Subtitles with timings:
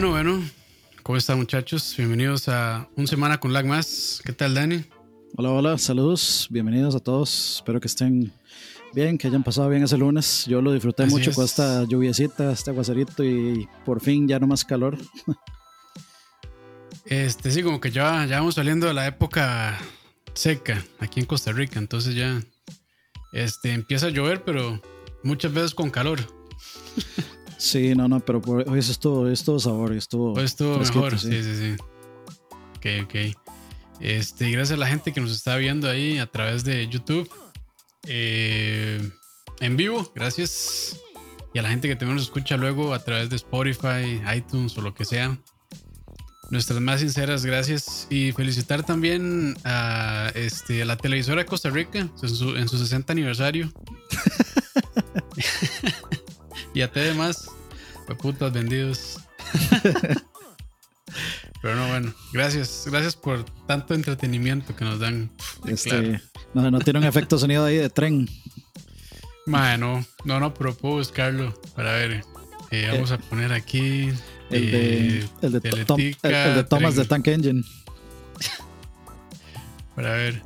[0.00, 0.48] bueno, bueno.
[1.02, 1.92] ¿Cómo están muchachos?
[1.98, 4.22] Bienvenidos a Un Semana con Lag Más.
[4.24, 4.84] ¿Qué tal, Dani?
[5.36, 7.56] Hola, hola, saludos, bienvenidos a todos.
[7.56, 8.32] Espero que estén
[8.94, 10.44] bien, que hayan pasado bien ese lunes.
[10.46, 11.34] Yo lo disfruté Así mucho es.
[11.36, 14.96] con esta lluviecita, este aguacerito y por fin ya no más calor.
[17.04, 19.76] Este, sí, como que ya, ya vamos saliendo de la época
[20.34, 21.80] seca aquí en Costa Rica.
[21.80, 22.40] Entonces ya
[23.32, 24.80] este, empieza a llover, pero
[25.24, 26.20] muchas veces con calor.
[27.58, 31.18] Sí, no, no, pero por, hoy estuvo, estuvo sabor, estuvo, Pues estuvo mejor.
[31.18, 31.76] Sí, sí, sí.
[32.76, 33.14] Ok, ok.
[34.00, 37.28] Este, gracias a la gente que nos está viendo ahí a través de YouTube.
[38.06, 39.10] eh,
[39.60, 41.00] en vivo, gracias.
[41.52, 44.80] Y a la gente que también nos escucha luego a través de Spotify, iTunes o
[44.82, 45.36] lo que sea.
[46.50, 48.06] Nuestras más sinceras gracias.
[48.08, 52.78] Y felicitar también a, este, a la televisora de Costa Rica en su, en su
[52.78, 53.72] 60 aniversario.
[56.74, 57.48] y a TV más.
[58.16, 59.18] Putas vendidos.
[61.62, 62.84] Pero no, bueno, gracias.
[62.86, 65.30] Gracias por tanto entretenimiento que nos dan.
[65.66, 66.20] Este, Claro.
[66.54, 68.28] no, no tiene un efecto sonido ahí de tren.
[69.46, 72.22] Mae, no, no, no, pero puedo buscarlo para ver.
[72.70, 74.10] Eh, vamos a poner aquí.
[74.50, 77.62] El de, eh, el de, Tom- el- Teletica, el de Thomas de Tank Engine.
[79.96, 80.42] Para ver.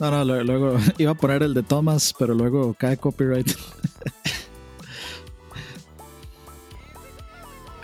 [0.00, 3.50] No, no, luego iba a poner el de Thomas, pero luego cae copyright.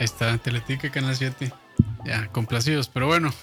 [0.00, 1.52] Ahí está, Teletica Canal 7.
[2.06, 2.88] Ya, complacidos.
[2.88, 3.34] Pero bueno,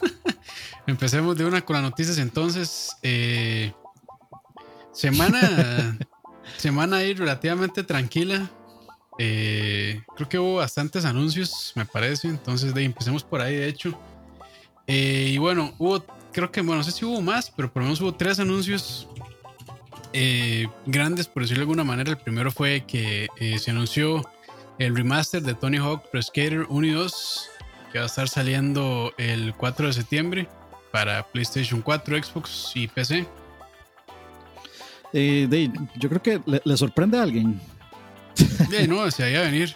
[0.87, 2.97] empecemos de una con las noticias entonces.
[3.03, 3.73] Eh,
[4.91, 5.99] semana,
[6.57, 8.49] semana ahí relativamente tranquila.
[9.19, 12.27] Eh, creo que hubo bastantes anuncios, me parece.
[12.27, 13.95] Entonces, de ahí, empecemos por ahí, de hecho.
[14.87, 17.89] Eh, y bueno, hubo, creo que, bueno, no sé si hubo más, pero por lo
[17.89, 19.07] menos hubo tres anuncios
[20.87, 22.09] grandes, por decirlo de alguna manera.
[22.09, 23.27] El primero fue que
[23.59, 24.27] se anunció
[24.79, 27.49] el remaster de Tony Hawk Pro Skater 1 y 2,
[27.91, 30.47] que va a estar saliendo el 4 de septiembre
[30.91, 33.25] para PlayStation 4, Xbox y PC.
[35.13, 37.59] Eh, yo creo que le, le sorprende a alguien.
[38.69, 39.75] De no, se iba a venir.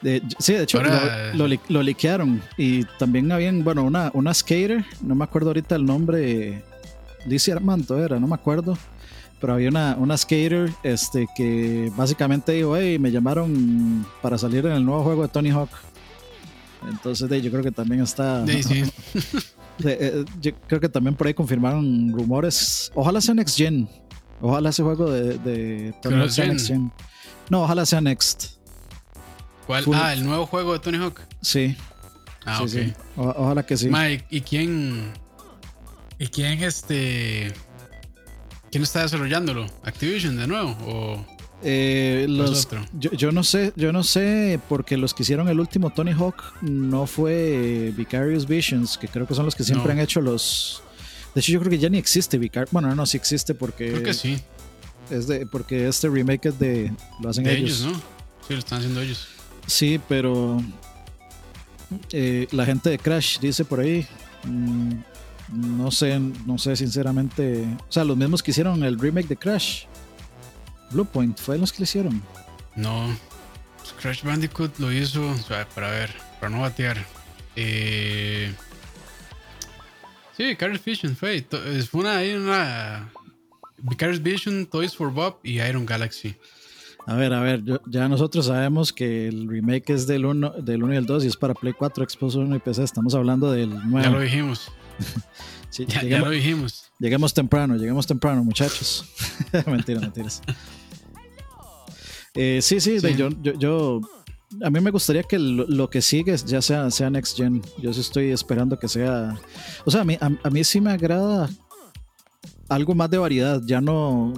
[0.00, 2.42] De- sí, de hecho, Ahora- lo, lo, lo liquearon.
[2.56, 6.62] Y también habían, bueno, una, una skater, no me acuerdo ahorita el nombre,
[7.26, 8.78] Lizzie Armando era, no me acuerdo.
[9.42, 14.72] Pero había una, una skater este, que básicamente dijo, hey, me llamaron para salir en
[14.72, 15.68] el nuevo juego de Tony Hawk.
[16.88, 18.46] Entonces, de, yo creo que también está...
[18.46, 18.62] Sí.
[19.78, 22.90] de- eh, yo creo que también por ahí confirmaron rumores.
[22.94, 23.88] Ojalá sea Next Gen.
[24.40, 26.46] Ojalá ese juego de, de Tony Hawk sea.
[26.46, 26.92] Next Gen.
[27.50, 28.44] No, ojalá sea Next.
[29.66, 29.84] ¿Cuál?
[29.84, 31.20] Full- Ah, el nuevo juego de Tony Hawk.
[31.40, 31.76] Sí.
[32.46, 32.68] Ah, sí, ok.
[32.86, 32.92] sí.
[33.16, 33.88] O- ojalá que sí.
[33.88, 35.12] Mae, ¿y quién?
[36.20, 37.52] ¿Y quién este?
[38.72, 39.66] ¿Quién está desarrollándolo?
[39.84, 40.70] ¿Activision de nuevo?
[40.86, 41.26] ¿O
[41.62, 42.84] Eh, los, otro?
[42.98, 46.42] yo, yo no sé, yo no sé, porque los que hicieron el último Tony Hawk
[46.62, 49.92] no fue Vicarious Visions, que creo que son los que siempre No.
[49.92, 50.82] han hecho los.
[51.34, 52.66] De hecho, yo creo que ya ni existe Vicar.
[52.72, 54.38] Bueno, no, sí existe porque Creo que sí.
[55.10, 57.80] es de, porque este remake es de lo hacen De ellos.
[57.82, 57.98] ellos, ¿no?
[58.48, 59.28] Sí, lo están haciendo ellos.
[59.68, 60.60] Sí, pero
[62.10, 64.06] eh, la gente de Crash dice por ahí.
[64.44, 64.92] mm,
[65.52, 67.64] no sé, no sé sinceramente.
[67.88, 69.84] O sea, los mismos que hicieron el remake de Crash.
[70.90, 72.22] Bluepoint, fue los que lo hicieron.
[72.76, 73.16] No.
[74.00, 75.26] Crash Bandicoot lo hizo.
[75.28, 76.96] o sea, para ver, para no batear.
[77.56, 78.52] Eh,
[80.36, 81.44] sí, Vicarious Vision fue.
[81.90, 83.08] Fue una, una.
[84.20, 86.36] Vision, Toys for Bob y Iron Galaxy.
[87.06, 90.84] A ver, a ver, yo- ya nosotros sabemos que el remake es del 1 del
[90.84, 92.84] uno y el 2 y es para Play 4, Xbox One y PC.
[92.84, 94.70] Estamos hablando del Ya lo dijimos.
[95.70, 96.90] Sí, Ya, lo dijimos.
[96.98, 99.06] lleguemos temprano, lleguemos temprano, muchachos.
[99.66, 100.42] mentiras, mentiras.
[102.34, 103.16] Eh, sí, sí, de- Sí.
[103.16, 104.00] yo, yo, yo-
[104.62, 107.62] a mí me gustaría que lo, lo que sigue ya sea, sea Next Gen.
[107.78, 109.34] Yo sí estoy esperando que sea.
[109.86, 111.48] O sea, a mí, a, a mí sí me agrada
[112.68, 113.62] algo más de variedad.
[113.64, 114.34] Ya no,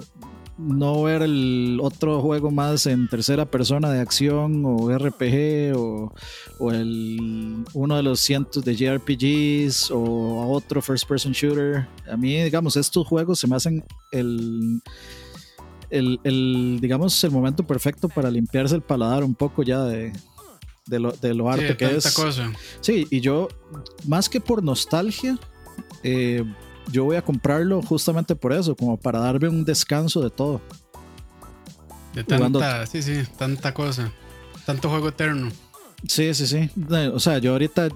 [0.57, 6.13] no ver el otro juego más en tercera persona de acción o RPG o,
[6.59, 11.87] o el, uno de los cientos de JRPGs o otro first person shooter.
[12.09, 14.81] A mí, digamos, estos juegos se me hacen el,
[15.89, 20.13] el, el, digamos, el momento perfecto para limpiarse el paladar un poco ya de,
[20.85, 22.13] de lo, de lo arte de que es.
[22.13, 22.51] cosa.
[22.81, 23.49] Sí, y yo,
[24.07, 25.37] más que por nostalgia,
[26.03, 26.43] eh,
[26.91, 30.61] yo voy a comprarlo justamente por eso, como para darme un descanso de todo.
[32.13, 34.11] De tanta, sí, sí, tanta cosa.
[34.65, 35.51] Tanto juego eterno.
[36.07, 36.69] Sí, sí, sí.
[37.13, 37.89] O sea, yo ahorita,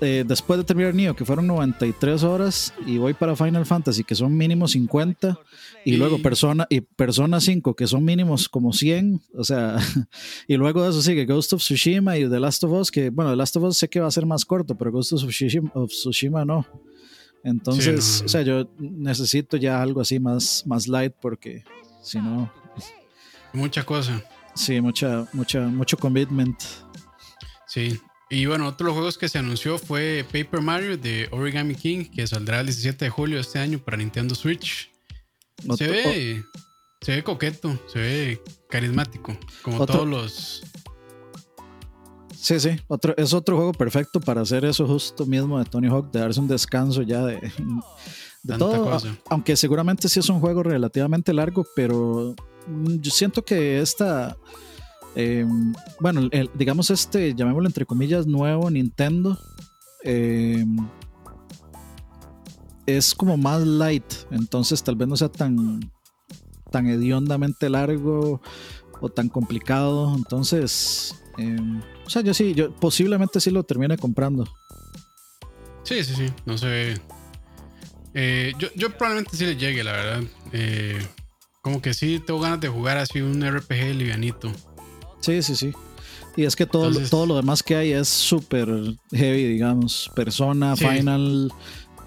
[0.00, 4.14] eh, después de terminar Neo, que fueron 93 horas, y voy para Final Fantasy, que
[4.14, 5.38] son mínimo 50,
[5.84, 9.76] y, luego Persona, y Persona 5, que son mínimos como 100, o sea,
[10.48, 13.32] y luego de eso sigue Ghost of Tsushima y The Last of Us, que bueno,
[13.32, 15.70] The Last of Us sé que va a ser más corto, pero Ghost of Tsushima,
[15.74, 16.66] of Tsushima no.
[17.44, 21.62] Entonces, o sea, yo necesito ya algo así más, más light porque
[22.02, 22.50] si no...
[23.52, 24.24] Mucha cosa.
[24.54, 26.60] Sí, mucha, mucha, mucho commitment.
[27.66, 28.00] Sí.
[28.30, 32.06] Y bueno, otro de los juegos que se anunció fue Paper Mario de Origami King,
[32.06, 34.90] que saldrá el 17 de julio de este año para Nintendo Switch.
[35.76, 36.44] se ve,
[37.00, 40.62] se ve coqueto, se ve carismático, como todos los.
[42.44, 46.10] Sí, sí, otro, es otro juego perfecto para hacer eso justo mismo de Tony Hawk,
[46.10, 47.40] de darse un descanso ya de,
[48.58, 49.00] todo.
[49.30, 52.34] Aunque seguramente sí es un juego relativamente largo, pero
[53.00, 54.36] yo siento que esta
[55.14, 59.38] Em, bueno, digamos este, llamémoslo entre comillas, nuevo Nintendo.
[60.02, 60.76] Em,
[62.86, 65.80] es como más light, entonces tal vez no sea tan,
[66.70, 68.40] tan hediondamente largo
[69.00, 70.14] o tan complicado.
[70.14, 74.48] Entonces, em, o sea, yo sí, yo posiblemente sí lo termine comprando.
[75.82, 76.94] Sí, sí, sí, no sé.
[78.14, 80.22] Eh, yo, yo, probablemente sí le llegue, la verdad.
[80.52, 81.04] Eh,
[81.60, 84.52] como que sí tengo ganas de jugar así un RPG livianito.
[85.20, 85.72] Sí, sí, sí.
[86.36, 88.68] Y es que todo, todo lo demás que hay es súper
[89.12, 90.10] heavy, digamos.
[90.14, 91.52] Persona, Final,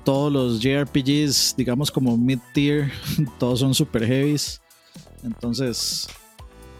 [0.04, 2.92] todos los JRPGs, digamos como mid-tier,
[3.40, 4.62] todos son súper heavies.
[5.24, 6.08] Entonces.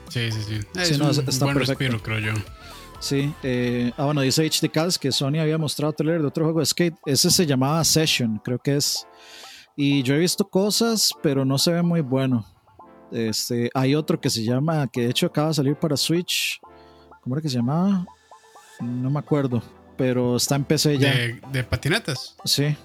[0.10, 0.60] Sí, sí, sí.
[0.80, 2.34] Es un está buen respiro, creo yo.
[3.00, 3.34] Sí.
[3.44, 6.66] Eh, ah, bueno, dice HD Cals que Sony había mostrado trailer de otro juego de
[6.66, 6.96] skate.
[7.06, 9.08] Ese se llamaba Session, creo que es.
[9.76, 12.46] Y yo he visto cosas, pero no se ve muy bueno.
[13.12, 16.60] Este, hay otro que se llama, que de hecho acaba de salir para Switch.
[17.22, 18.06] ¿Cómo era que se llamaba?
[18.80, 19.62] No me acuerdo,
[19.96, 21.14] pero está en PC ya.
[21.52, 22.36] ¿De, patinetas?
[22.44, 22.76] Sí.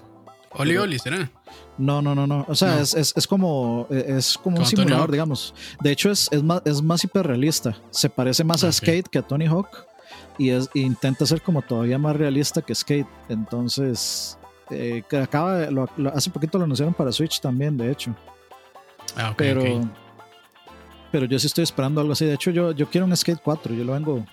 [0.51, 1.31] Oli Oli, ¿será?
[1.79, 2.45] No, no, no, no.
[2.47, 5.55] O sea, Es, es, es, como, es como un simulador, digamos.
[5.81, 7.75] De hecho, es, es, más, es más hiperrealista.
[7.89, 9.92] Se parece más a Skate que a Tony Hawk.
[10.37, 13.07] Y, es, intenta ser como todavía más realista que Skate.
[13.29, 14.37] Entonces,
[14.69, 15.67] eh, acaba
[16.13, 18.15] hace poquito lo anunciaron para Switch también, de hecho.
[19.15, 19.81] Ah, pero,
[21.11, 22.25] pero yo sí estoy esperando algo así.
[22.25, 23.73] De hecho, yo, yo quiero un Skate 4.
[23.75, 24.25] Yo lo vengo.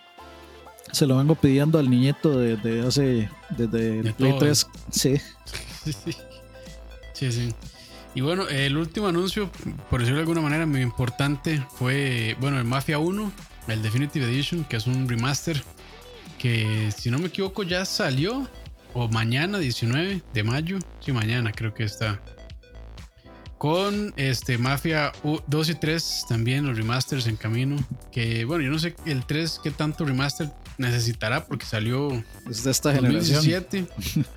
[0.93, 3.29] Se lo vengo pidiendo al niñito de, hace.
[3.51, 4.67] Desde Play 3.
[4.91, 5.17] Sí.
[7.13, 7.55] sí, sí.
[8.15, 9.51] Y bueno, el último anuncio,
[9.89, 13.33] por decirlo de alguna manera, muy importante fue, bueno, el Mafia 1,
[13.69, 15.63] el Definitive Edition, que es un remaster
[16.41, 18.49] que, si no me equivoco, ya salió,
[18.95, 20.79] o mañana, 19 de mayo.
[21.01, 22.21] Sí, mañana creo que está
[23.59, 25.13] con este Mafia
[25.47, 27.77] 2 y 3 también los remasters en camino.
[28.11, 32.11] Que bueno, yo no sé el 3 qué tanto remaster necesitará porque salió
[32.49, 33.85] es de esta 2017.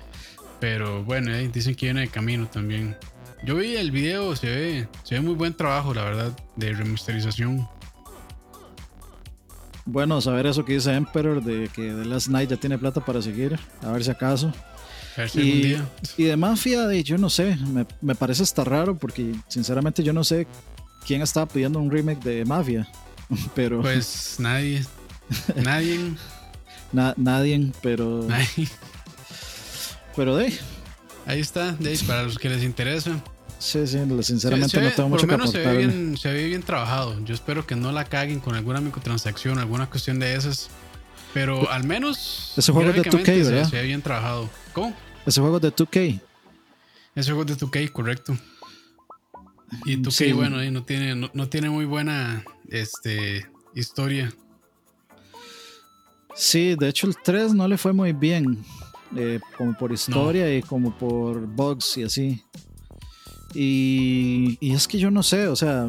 [0.60, 2.96] pero bueno, dicen que viene de camino también.
[3.44, 7.66] Yo vi el video, se ve, se ve muy buen trabajo, la verdad, de remasterización.
[9.86, 13.20] Bueno, saber eso que dice Emperor de que The Last Night ya tiene plata para
[13.20, 14.52] seguir, a ver si acaso.
[15.34, 15.76] Y,
[16.16, 17.56] y, de Mafia, yo no sé,
[18.00, 20.46] me, parece hasta raro porque sinceramente yo no sé
[21.06, 22.88] quién estaba pidiendo un remake de Mafia.
[23.54, 23.80] Pero.
[23.80, 24.84] Pues nadie.
[25.62, 25.98] Nadie.
[27.16, 28.24] nadie, pero.
[28.28, 28.68] Nadie.
[30.16, 30.52] Pero de.
[31.26, 33.22] Ahí está, de para los que les interesa.
[33.64, 37.18] Sí, sí, sinceramente no tengo mucho lo menos Se ve, bien, se ve bien trabajado.
[37.24, 40.68] Yo espero que no la caguen con alguna microtransacción, alguna cuestión de esas.
[41.32, 42.52] Pero al menos.
[42.58, 43.64] Ese juego es de 2K, ¿verdad?
[43.70, 44.50] Se, ve bien trabajado.
[44.74, 44.94] ¿Cómo?
[45.24, 46.20] Ese juego es de 2K.
[47.14, 48.36] Ese juego es de 2K, correcto.
[49.86, 54.30] Y 2K, bueno, no tiene, no, tiene muy buena este, historia.
[56.34, 58.62] Sí, de hecho el 3 no le fue muy bien.
[59.16, 62.44] Eh, como por historia y como por bugs y así.
[63.54, 65.88] Y, y, es que yo no sé, o sea,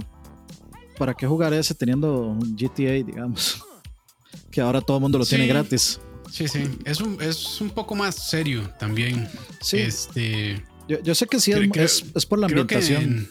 [0.98, 3.64] ¿para qué jugar ese teniendo GTA, digamos?
[4.52, 6.00] que ahora todo el mundo lo tiene gratis.
[6.32, 6.64] Sí, sí.
[6.86, 9.28] Es un, es un poco más serio también.
[9.62, 9.78] Sí.
[9.78, 13.30] Este, yo, sé que sí, es, es, por la ambientación.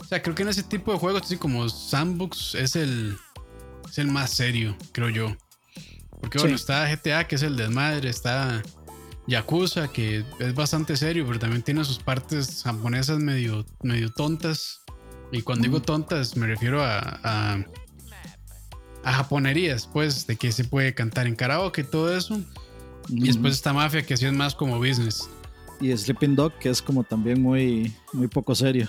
[0.00, 3.16] o sea, creo que en ese tipo de juegos, así como Sandbox, es el,
[3.88, 5.36] es el más serio, creo yo.
[6.20, 8.62] Porque bueno, está GTA, que es el desmadre, está
[9.26, 14.80] Yakuza, que es bastante serio, pero también tiene sus partes japonesas medio, medio tontas.
[15.30, 17.64] Y cuando digo tontas, me refiero a
[19.04, 22.40] a japonerías, pues, de que se puede cantar en karaoke y todo eso.
[23.08, 25.28] Y después está Mafia, que sí es más como business.
[25.80, 28.88] Y Sleeping Dog, que es como también muy, muy poco serio.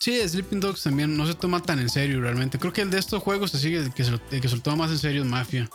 [0.00, 2.58] Sí, Sleeping Dogs también no se toma tan en serio realmente.
[2.58, 4.76] Creo que el de estos juegos se sigue, que se, el que se lo toma
[4.76, 5.68] más en serio es Mafia.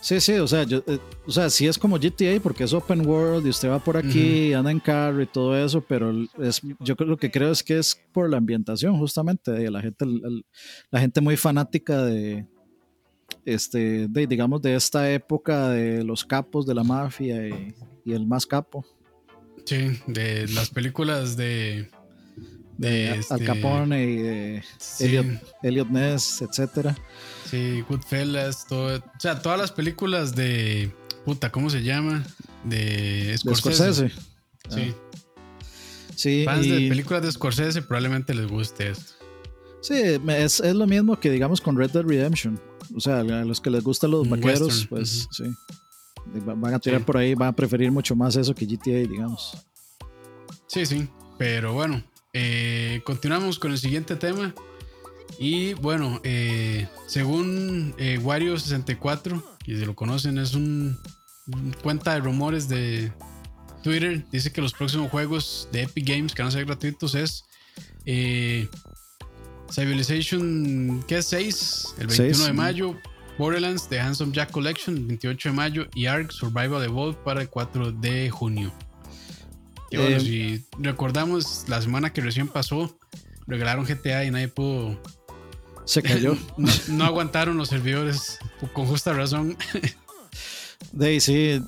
[0.00, 3.06] Sí, sí, o sea, yo, eh, o sea, sí es como GTA porque es open
[3.06, 6.96] world y usted va por aquí, anda en carro y todo eso, pero es, yo
[6.96, 10.06] creo, lo que creo es que es por la ambientación, justamente, de la gente,
[10.90, 12.46] la gente muy fanática de,
[13.44, 17.74] este, de, digamos, de esta época de los capos de la mafia y,
[18.12, 18.84] el más capo.
[19.64, 21.90] Sí, de las películas de...
[22.78, 24.62] De, Al este, Capone y de
[25.62, 26.96] Elliot, Ness, etcétera.
[27.50, 30.92] Sí, Goodfellas, todo, o sea, todas las películas de
[31.24, 32.24] puta, ¿cómo se llama?
[32.64, 34.10] De Scorsese.
[34.68, 34.94] Sí.
[34.94, 35.06] Ah.
[36.16, 39.12] Sí, Fans de películas de Scorsese probablemente les guste esto.
[39.82, 42.60] Sí, es, es, lo mismo que digamos con Red Dead Redemption.
[42.94, 45.44] O sea, a los que les gustan los vaqueros, pues sí.
[46.44, 49.56] Van a tirar por ahí, van a preferir mucho más eso que GTA, digamos.
[50.66, 51.08] Sí, sí.
[51.38, 52.02] Pero bueno,
[52.38, 54.54] eh, continuamos con el siguiente tema.
[55.38, 60.98] Y bueno, eh, según eh, Wario64, y si lo conocen, es un,
[61.82, 63.10] cuenta de rumores de
[63.82, 64.26] Twitter.
[64.30, 67.44] Dice que los próximos juegos de Epic Games que van a ser gratuitos es
[68.04, 68.68] eh,
[69.70, 72.96] Civilization ¿qué es 6, el 21 de mayo.
[73.38, 75.86] Borderlands The Handsome Jack Collection, el 28 de mayo.
[75.94, 78.72] Y Ark Survival Evolved para el 4 de junio.
[79.90, 82.98] Y bueno, si recordamos la semana que recién pasó,
[83.46, 84.98] regalaron GTA y nadie pudo
[85.86, 86.36] se cayó.
[86.88, 88.38] no, aguantaron los servidores,
[88.74, 89.56] con justa razón.
[90.92, 91.62] De sí,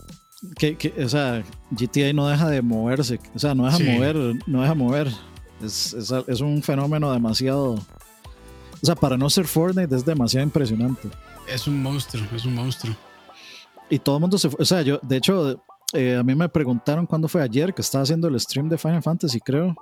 [0.56, 4.74] que, o sea, GTA no deja de moverse, o sea, no deja mover, no deja
[4.74, 5.10] mover.
[5.62, 7.74] Es, es, un fenómeno demasiado.
[7.74, 11.08] O sea, para no ser Fortnite es demasiado impresionante.
[11.48, 12.94] Es un monstruo, es un monstruo.
[13.90, 14.62] Y todo el mundo se fue.
[14.62, 18.02] O sea, yo, de hecho, eh, a mí me preguntaron cuándo fue ayer que estaba
[18.02, 19.74] haciendo el stream de Final Fantasy, creo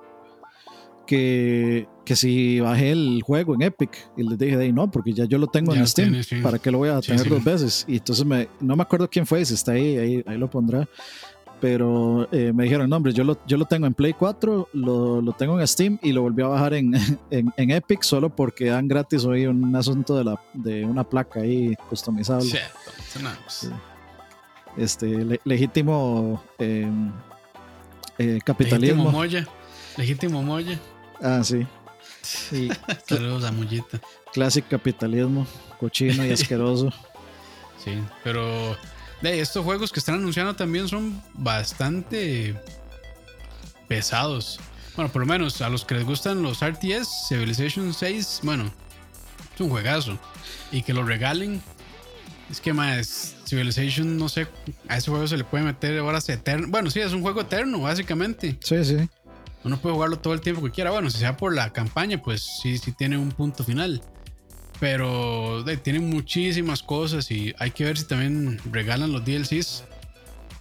[1.07, 5.25] que, que si bajé el juego en Epic y les dije, de no, porque ya
[5.25, 7.85] yo lo tengo en Steam, ¿para qué lo voy a tener dos veces?
[7.89, 10.87] Y entonces me, no me acuerdo quién fue, si está ahí, ahí, ahí lo pondrá.
[11.59, 15.23] Pero eh, me dijeron, no, hombre, yo lo, yo lo tengo en Play 4, lo,
[15.23, 16.93] lo tengo en Steam y lo volví a bajar en,
[17.31, 21.41] en, en, Epic solo porque dan gratis hoy un asunto de, la, de una placa
[21.41, 22.51] ahí customizable.
[23.43, 23.71] Pues.
[24.77, 26.87] Este, legítimo eh,
[28.19, 29.05] eh, capitalismo.
[29.05, 29.49] Legítimo Moya.
[29.97, 30.81] Legítimo Moya.
[31.23, 31.67] Ah, sí.
[33.07, 34.01] Saludos a Mullita.
[34.33, 35.47] Clásico capitalismo,
[35.79, 36.91] cochino y asqueroso.
[37.83, 38.77] sí, pero
[39.23, 42.55] de estos juegos que están anunciando también son bastante
[43.89, 44.61] pesados.
[44.95, 48.71] Bueno, por lo menos a los que les gustan los RTS, Civilization 6, bueno,
[49.55, 50.19] es un juegazo.
[50.73, 51.63] Y que lo regalen.
[52.51, 54.47] Es que más Civilization, no sé,
[54.89, 56.71] a ese juego se le puede meter horas eternas.
[56.71, 58.57] Bueno, sí, es un juego eterno, básicamente.
[58.63, 59.09] Sí, sí.
[59.65, 60.93] Uno puede jugarlo todo el tiempo que quiera.
[60.93, 64.01] Bueno, si sea por la campaña, pues sí, sí tiene un punto final.
[64.79, 69.85] Pero tiene muchísimas cosas y hay que ver si también regalan los DLCs.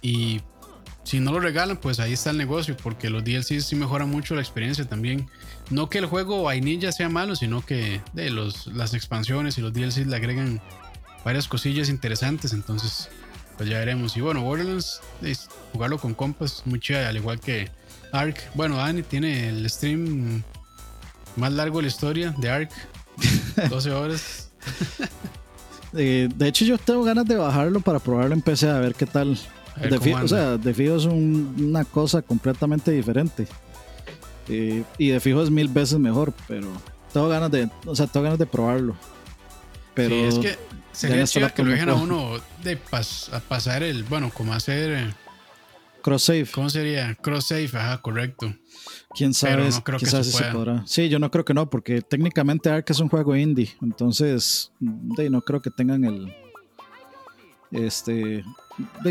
[0.02, 0.40] Y
[1.04, 4.34] si no lo regalan, pues ahí está el negocio, porque los DLCs sí mejoran mucho
[4.34, 5.28] la experiencia también.
[5.70, 9.72] No que el juego vainilla sea malo, sino que de los, las expansiones y los
[9.72, 10.60] DLCs le agregan
[11.26, 12.52] varias cosillas interesantes.
[12.52, 13.08] Entonces,
[13.56, 14.16] pues ya veremos.
[14.16, 15.00] Y bueno, Borderlands,
[15.72, 17.68] jugarlo con compas, muy chido, al igual que
[18.12, 18.38] Ark.
[18.54, 20.44] Bueno, Dani tiene el stream
[21.34, 22.70] más largo de la historia de Ark.
[23.68, 24.50] 12 horas.
[25.92, 29.36] de hecho, yo tengo ganas de bajarlo para probarlo en PC a ver qué tal.
[30.22, 33.48] o sea, de fijo es una cosa completamente diferente.
[34.48, 36.68] y de fijo es mil veces mejor, pero
[37.12, 38.94] tengo ganas de, o sea, tengo ganas de probarlo.
[39.94, 40.58] Pero es que
[40.96, 45.14] sería chido que lo dejen a uno de pasar el, bueno, como hacer eh,
[46.02, 46.46] Cross save.
[46.52, 47.14] ¿Cómo sería?
[47.16, 48.54] Cross save, ajá, correcto.
[49.10, 50.86] Quién sabe, no creo que si se podrá.
[50.86, 55.42] Sí, yo no creo que no, porque técnicamente Ark es un juego indie, entonces no
[55.42, 56.32] creo que tengan el
[57.70, 58.44] este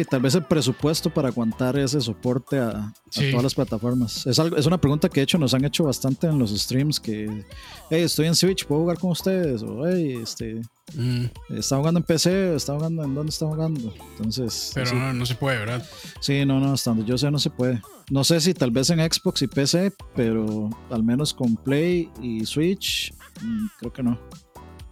[0.09, 4.25] tal vez el presupuesto para aguantar ese soporte a, todas las plataformas.
[4.27, 6.99] Es, algo, es una pregunta que de hecho nos han hecho bastante en los streams
[6.99, 7.45] que,
[7.89, 9.63] hey, estoy en Switch, ¿puedo jugar con ustedes?
[9.63, 10.61] O, hey, este,
[10.93, 11.25] mm.
[11.49, 13.93] está jugando en PC, está jugando en dónde está jugando.
[14.11, 14.71] Entonces...
[14.75, 15.83] Pero no, no, se puede, ¿verdad?
[16.19, 17.81] Sí, no, no, hasta donde yo sé no se puede.
[18.11, 22.45] No sé si tal vez en Xbox y PC, pero al menos con Play y
[22.45, 24.19] Switch, mm, creo que no.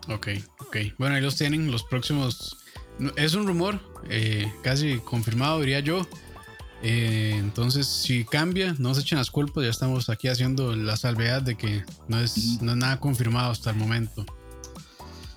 [0.10, 0.30] Ok,
[0.60, 0.78] ok.
[0.98, 2.58] Bueno, ahí los tienen los próximos
[3.16, 6.08] es un rumor, eh, casi confirmado, diría yo.
[6.82, 9.64] Eh, entonces, si cambia, no se echen las culpas.
[9.64, 14.26] Ya estamos aquí haciendo la salvedad de que no es, nada confirmado hasta el momento.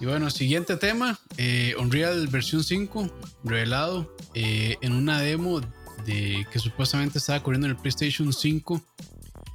[0.00, 3.10] Y bueno, siguiente tema: eh, Unreal versión 5,
[3.44, 5.62] revelado en una demo
[6.04, 8.82] de que supuestamente estaba corriendo en el PlayStation 5.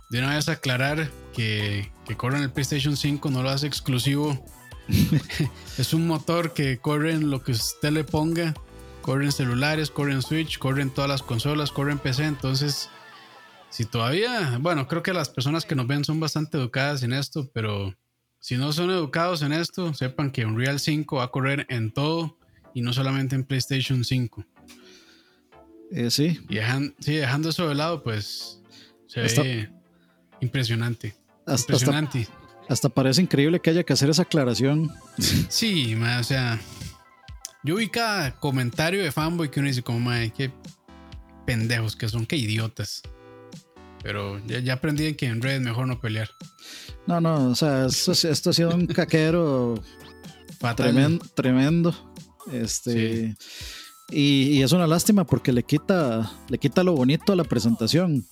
[0.10, 4.44] De una vez aclarar que, que corre en el PlayStation 5 no lo hace exclusivo
[5.78, 8.54] es un motor que corre en lo que usted le ponga.
[9.02, 12.26] corren celulares, corren Switch, corren todas las consolas, corren PC.
[12.26, 12.90] Entonces,
[13.70, 17.50] si todavía, bueno, creo que las personas que nos ven son bastante educadas en esto,
[17.54, 17.96] pero
[18.40, 22.38] si no son educados en esto, sepan que Unreal 5 va a correr en todo
[22.74, 24.46] y no solamente en PlayStation 5.
[25.92, 26.40] Eh, sí.
[26.50, 26.58] Y
[27.00, 28.62] sí, dejando eso de lado, pues
[29.08, 29.70] se ve
[30.42, 31.16] impresionante.
[31.60, 32.20] impresionante.
[32.20, 32.41] Hasta,
[32.90, 34.92] parece increíble que haya que hacer esa aclaración.
[35.50, 36.60] Sí, o sea,
[37.64, 40.52] yo vi cada comentario de fanboy que uno dice como, madre, qué
[41.46, 43.02] pendejos que son, qué idiotas.
[44.04, 46.30] Pero ya, aprendí que en red mejor no pelear.
[47.06, 48.12] No, no, o sea, esto,
[48.50, 49.82] ha sido un caquero
[50.76, 51.96] tremendo, tremendo.
[52.52, 53.36] Este.
[54.10, 58.26] Y, es una lástima porque le quita, le quita lo bonito a la presentación.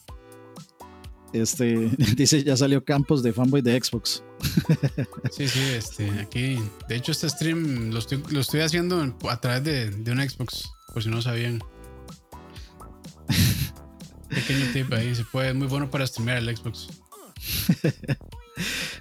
[1.34, 4.24] Este dice ya salió Campos de fanboy de Xbox.
[5.32, 6.60] Sí, sí, este, aquí.
[6.88, 11.10] De hecho, este stream lo estoy, haciendo a través de, de un Xbox, por si
[11.10, 11.60] no sabían.
[14.30, 16.88] Pequeño tip ahí, se puede, es muy bueno para streamear el Xbox.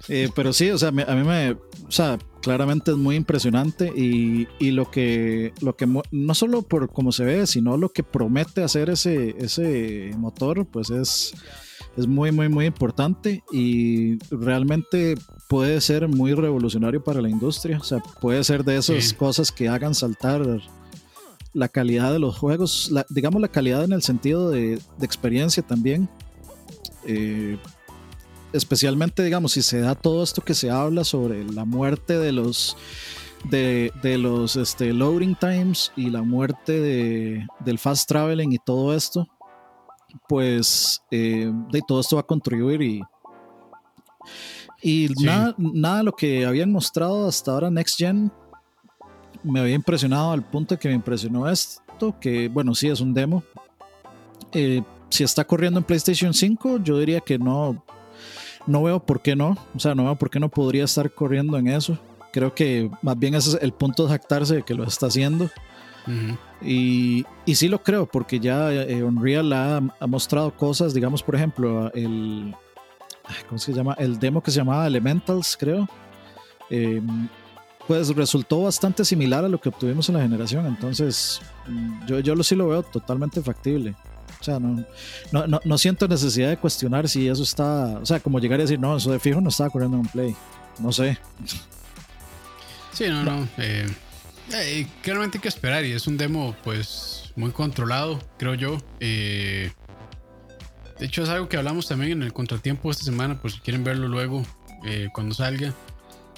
[0.07, 4.47] Eh, pero sí, o sea, a mí me, o sea, claramente es muy impresionante y,
[4.57, 8.63] y, lo que, lo que, no solo por cómo se ve, sino lo que promete
[8.63, 11.35] hacer ese, ese motor, pues es,
[11.97, 15.15] es muy, muy, muy importante y realmente
[15.47, 17.77] puede ser muy revolucionario para la industria.
[17.77, 20.43] O sea, puede ser de esas cosas que hagan saltar
[21.53, 26.07] la calidad de los juegos, digamos la calidad en el sentido de, de experiencia también.
[27.05, 27.57] Eh,
[28.53, 32.77] especialmente, digamos, si se da todo esto que se habla sobre la muerte de los
[33.45, 39.27] de, los este, loading times y la muerte de, del fast traveling y todo esto,
[40.27, 43.01] pues eh, de todo esto va a contribuir y,
[44.81, 48.31] y nada, nada de lo que habían mostrado hasta ahora Next Gen
[49.43, 53.13] me había impresionado al punto de que me impresionó esto, que bueno, sí es un
[53.13, 53.43] demo.
[54.51, 57.83] Eh, si está corriendo en PlayStation 5, yo diría que no,
[58.67, 59.57] no veo por qué no.
[59.75, 61.97] O sea, no veo por qué no podría estar corriendo en eso.
[62.31, 65.49] Creo que más bien ese es el punto de jactarse de que lo está haciendo.
[66.61, 71.91] Y, y, sí lo creo, porque ya eh, Unreal ha, mostrado cosas, digamos, por ejemplo,
[71.93, 72.53] el.
[73.47, 73.95] ¿Cómo se llama?
[73.99, 75.87] El demo que se llamaba Elementals, creo.
[76.69, 77.27] Em,
[77.87, 80.65] pues resultó bastante similar a lo que obtuvimos en la generación.
[80.65, 81.41] Entonces,
[82.07, 83.95] yo, yo lo, sí lo veo totalmente factible.
[84.39, 84.85] O sea, no,
[85.31, 87.99] no, no, siento necesidad de cuestionar si eso está.
[87.99, 90.07] O sea, como llegar a decir, no, eso de fijo no estaba corriendo en un
[90.07, 90.35] play.
[90.79, 91.17] No sé.
[92.93, 93.47] Sí, no, no.
[93.57, 93.87] Eh,
[94.53, 98.77] eh, claramente hay que esperar y es un demo, pues, muy controlado, creo yo.
[98.99, 99.71] Eh,
[100.99, 103.83] de hecho, es algo que hablamos también en el contratiempo esta semana, por si quieren
[103.83, 104.43] verlo luego,
[105.13, 105.73] cuando salga.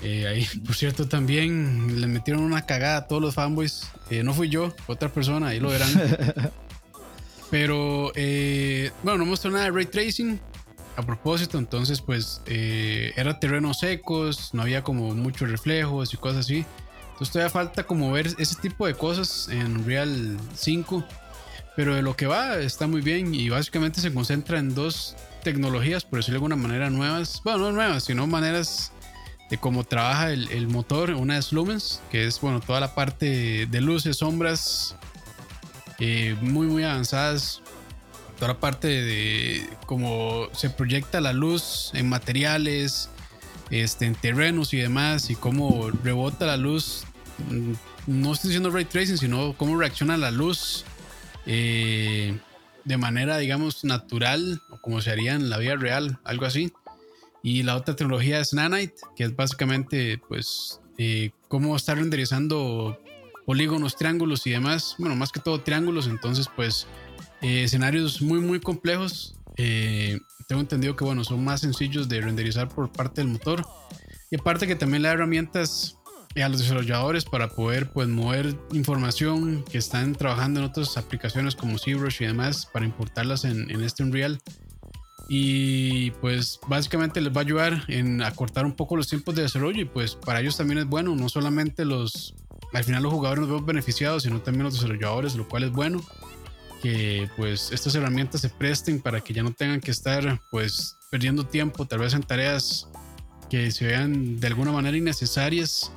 [0.02, 3.90] ahí, por cierto, también le metieron una cagada a todos los fanboys.
[4.24, 5.90] no fui yo, otra persona, ahí lo verán.
[7.52, 10.40] Pero, eh, bueno, no mostró nada de ray tracing.
[10.96, 16.40] A propósito, entonces, pues, eh, era terrenos secos, no había como muchos reflejos y cosas
[16.46, 16.66] así.
[17.30, 21.06] Todavía falta como ver ese tipo de cosas en Real 5.
[21.76, 26.04] Pero de lo que va, está muy bien y básicamente se concentra en dos tecnologías,
[26.04, 27.42] por decirlo de alguna manera, nuevas.
[27.44, 28.92] Bueno, no nuevas, sino maneras
[29.50, 31.12] de cómo trabaja el, el, motor.
[31.12, 34.96] Una es Lumens, que es bueno, toda la parte de luces, sombras,
[36.00, 37.62] eh, muy, muy avanzadas.
[38.36, 43.11] Toda la parte de cómo se proyecta la luz en materiales,
[43.72, 47.04] este, en terrenos y demás, y cómo rebota la luz.
[47.50, 47.74] Mm,
[48.08, 50.86] no estoy diciendo ray tracing, sino cómo reacciona la luz
[51.46, 52.38] eh,
[52.86, 56.72] de manera, digamos, natural, o como se haría en la vida real, algo así.
[57.44, 63.00] Y la otra tecnología es Nanite, que es básicamente, pues, eh, cómo estar renderizando
[63.46, 64.96] polígonos, triángulos y demás.
[64.98, 66.88] Bueno, más que todo triángulos, entonces pues
[67.42, 69.36] eh, escenarios muy muy complejos.
[69.58, 73.66] Eh, tengo entendido que bueno, son más sencillos de renderizar por parte del motor.
[74.30, 75.98] Y aparte que también le da herramientas
[76.42, 81.78] a los desarrolladores para poder pues mover información que están trabajando en otras aplicaciones como
[81.78, 84.40] ZBrush y demás para importarlas en, en este Unreal.
[85.28, 89.82] Y pues básicamente les va a ayudar en acortar un poco los tiempos de desarrollo
[89.82, 92.36] y pues para ellos también es bueno, no solamente los
[92.74, 96.02] al final los jugadores nos vemos beneficiados, sino también los desarrolladores, lo cual es bueno
[96.82, 101.46] que pues estas herramientas se presten para que ya no tengan que estar pues perdiendo
[101.46, 102.88] tiempo tal vez en tareas
[103.50, 105.92] que se vean de alguna manera innecesarias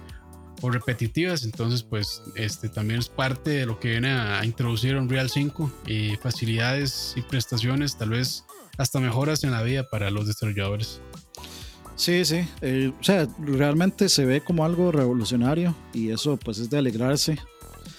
[0.60, 5.30] o repetitivas entonces pues este también es parte de lo que viene a, introducir Unreal
[5.30, 8.44] 5 y facilidades y prestaciones tal vez
[8.76, 11.00] hasta mejoras en la vida para los desarrolladores
[11.96, 12.44] Sí, sí.
[12.60, 17.38] Eh, o sea, realmente se ve como algo revolucionario y eso pues es de alegrarse.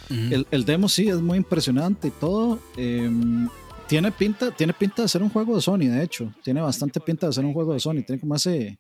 [0.10, 2.60] El, el, demo sí es muy impresionante y todo.
[2.78, 3.48] Em,
[3.88, 6.34] tiene pinta, tiene pinta de ser un juego de Sony, de hecho.
[6.44, 8.04] Tiene bastante pinta de ser un juego de Sony.
[8.06, 8.80] Tiene como ese.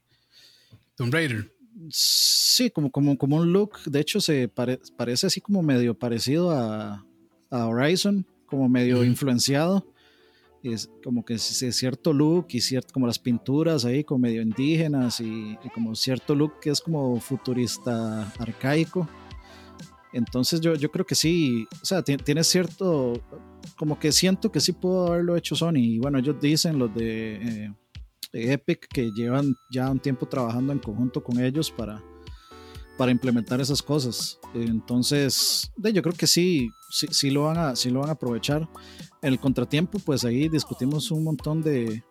[0.95, 1.51] Tomb Raider.
[1.89, 3.79] Sí, como, como, como un look.
[3.85, 7.05] De hecho, se parece así como medio parecido a,
[7.49, 9.85] a Horizon, como medio influenciado.
[10.63, 15.19] Es como que es cierto look y cierto, como las pinturas ahí, como medio indígenas
[15.21, 19.07] y, como cierto look que es como futurista arcaico.
[20.15, 23.21] Entonces yo, yo creo que sí, o sea, tiene cierto,
[23.75, 25.75] como que siento que sí pudo haberlo hecho Sony.
[25.75, 27.65] Y bueno, ellos dicen los de,
[28.31, 32.01] eh, Epic que llevan ya un tiempo trabajando en conjunto con ellos para,
[32.97, 34.39] para implementar esas cosas.
[34.53, 38.69] Entonces, yo creo que sí, sí, sí, lo van a, sí lo van a aprovechar.
[39.21, 42.05] En el contratiempo, pues ahí discutimos un montón de,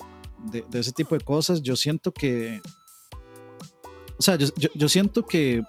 [0.52, 1.62] de, ese tipo de cosas.
[1.62, 2.60] Yo siento que,
[4.18, 5.62] o sea, yo, yo siento que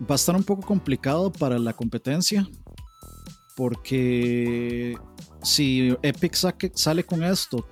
[0.00, 2.48] va a estar un poco complicado para la competencia
[3.58, 4.96] porque
[5.42, 6.34] si Epic
[6.74, 7.66] sale con esto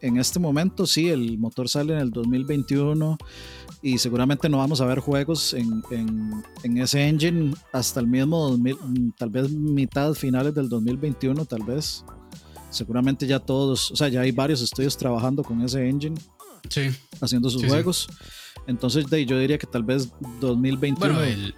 [0.00, 3.18] en este momento, sí, el motor sale en el 2021
[3.82, 9.12] y seguramente no vamos a ver juegos en, en, ese engine hasta el mismo 2000,
[9.18, 12.02] tal vez mitad, finales del 2021, tal vez.
[12.70, 16.16] Seguramente ya todos, o sea, ya hay varios estudios trabajando con ese engine,
[16.70, 16.88] sí.
[17.20, 18.08] haciendo sus juegos.
[18.66, 20.10] Entonces, yo diría que tal vez
[20.40, 21.14] 2021.
[21.14, 21.54] Bueno, el,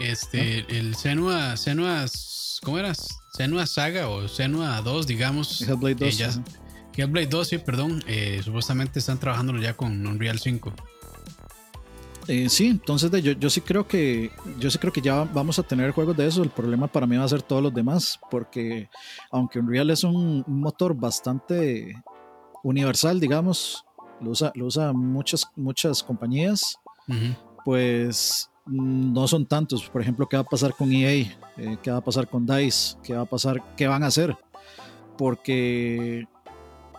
[0.00, 2.06] este, el Senua, Senua,
[2.62, 2.94] ¿cómo era?
[3.32, 5.60] Senua Saga o Senua 2, digamos.
[5.62, 6.20] Hellblade 2.
[6.20, 6.30] Eh,
[6.96, 8.02] Hellblade 2, sí, perdón.
[8.06, 10.72] Eh, supuestamente están trabajando ya con Unreal 5.
[12.28, 15.62] Eh, sí, entonces yo, yo, sí creo que yo sí creo que ya vamos a
[15.62, 16.42] tener juegos de eso.
[16.42, 18.90] El problema para mí va a ser todos los demás, porque
[19.30, 22.02] aunque Unreal es un, motor bastante
[22.62, 23.84] universal, digamos,
[24.20, 26.78] lo usa, lo usa muchas muchas compañías,
[27.64, 29.88] pues no son tantos.
[29.88, 31.10] Por ejemplo, ¿qué va a pasar con EA?
[31.56, 32.96] Eh, ¿Qué va a pasar con DICE?
[33.02, 33.62] ¿Qué va a pasar?
[33.76, 34.36] ¿Qué van a hacer?
[35.16, 36.26] Porque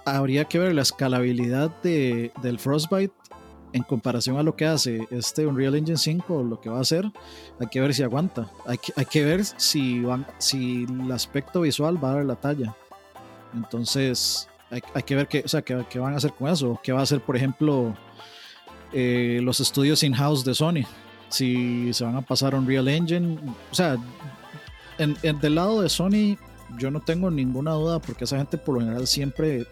[0.05, 3.13] habría que ver la escalabilidad de, del Frostbite
[3.71, 7.09] en comparación a lo que hace este Unreal Engine 5, lo que va a hacer.
[7.59, 8.51] Hay que ver si aguanta.
[8.65, 12.35] Hay que, hay que ver si, van, si el aspecto visual va a dar la
[12.35, 12.75] talla.
[13.53, 16.79] Entonces, hay, que ver qué, o sea, qué, qué, van a hacer con eso.
[16.83, 17.93] ¿Qué va a hacer, por ejemplo,
[18.91, 20.85] eh, los estudios in-house de Sony?
[21.29, 23.37] Si se van a pasar Unreal Engine.
[23.71, 23.97] O sea,
[24.97, 26.37] en, del lado de Sony,
[26.77, 29.65] yo no tengo ninguna duda porque esa gente por lo general siempre,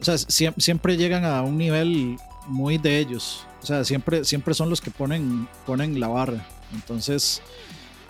[0.00, 3.46] o sea, siempre, llegan a un nivel muy de ellos.
[3.62, 6.46] O sea, siempre, siempre son los que ponen, ponen la barra.
[6.72, 7.42] Entonces,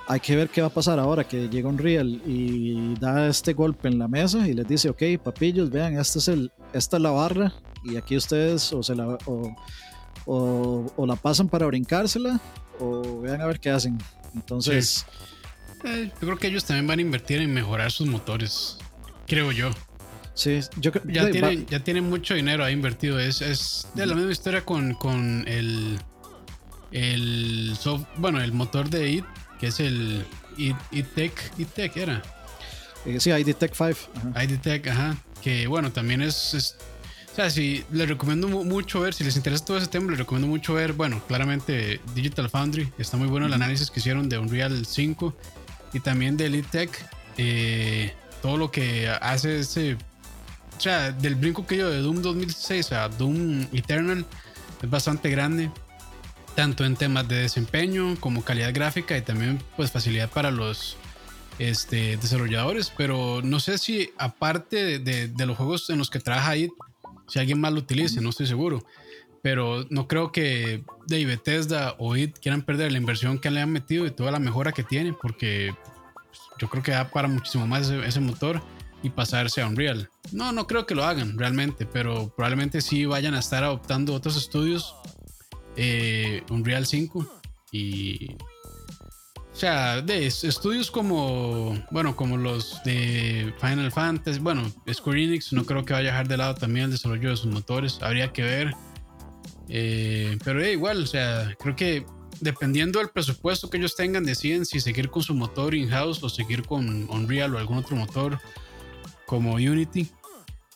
[0.06, 3.88] hay que ver qué va a pasar ahora que llega Unreal y da este golpe
[3.88, 6.30] en la mesa y les dice, ok, papillos, vean, este es
[6.72, 7.52] esta es la barra
[7.84, 9.18] y aquí ustedes o se la...
[9.26, 9.54] O,
[10.26, 12.40] o, la pasan para brincársela
[12.78, 13.98] o vean a ver qué hacen.
[14.34, 15.06] Entonces...
[15.84, 18.76] Eh, yo creo que ellos también van a invertir en mejorar sus motores,
[19.26, 19.70] creo yo.
[20.34, 23.18] Sí, yo ya, tienen, ya tienen mucho dinero ahí invertido.
[23.18, 25.98] Es, es de la misma historia con, con el,
[26.92, 27.76] el
[28.16, 29.24] bueno, el motor de IT,
[29.58, 30.24] que es el
[30.56, 32.22] ITEC, ITEC era.
[33.06, 34.40] Eh, sí, IDTech 5.
[34.42, 35.16] IDTech, ajá.
[35.42, 36.76] Que bueno, también es
[37.32, 40.48] o sea, si les recomiendo mucho ver, si les interesa todo ese tema, les recomiendo
[40.48, 44.84] mucho ver, bueno, claramente Digital Foundry, está muy bueno el análisis que hicieron de Unreal
[44.84, 45.36] 5
[45.92, 48.12] y también de Elite Tech, eh,
[48.42, 49.94] todo lo que hace ese,
[50.76, 54.26] o sea, del brinco que yo de Doom 2006 a Doom Eternal
[54.82, 55.70] es bastante grande,
[56.56, 60.96] tanto en temas de desempeño como calidad gráfica y también pues facilidad para los
[61.60, 66.50] este, desarrolladores, pero no sé si aparte de, de los juegos en los que trabaja
[66.50, 66.70] ahí,
[67.30, 68.84] si alguien más lo utilice, no estoy seguro.
[69.42, 73.70] Pero no creo que de Bethesda o IT quieran perder la inversión que le han
[73.70, 75.74] metido y toda la mejora que tienen, porque
[76.58, 78.60] yo creo que da para muchísimo más ese, motor
[79.02, 80.10] y pasarse a Unreal.
[80.32, 84.36] No, no creo que lo hagan realmente, pero probablemente sí vayan a estar adoptando otros
[84.36, 84.94] estudios
[85.76, 87.26] eh, Unreal 5
[87.72, 88.36] y
[89.60, 95.84] sea, de estudios como, bueno, como los de Final Fantasy, bueno, Square Enix, no creo
[95.84, 98.74] que vaya a dejar de lado también el desarrollo de sus motores, habría que ver.
[99.68, 102.06] Eh, pero igual, o sea, creo que
[102.40, 106.62] dependiendo del presupuesto que ellos tengan, deciden si seguir con su motor in-house o seguir
[106.62, 108.40] con Unreal o algún otro motor
[109.26, 110.10] como Unity.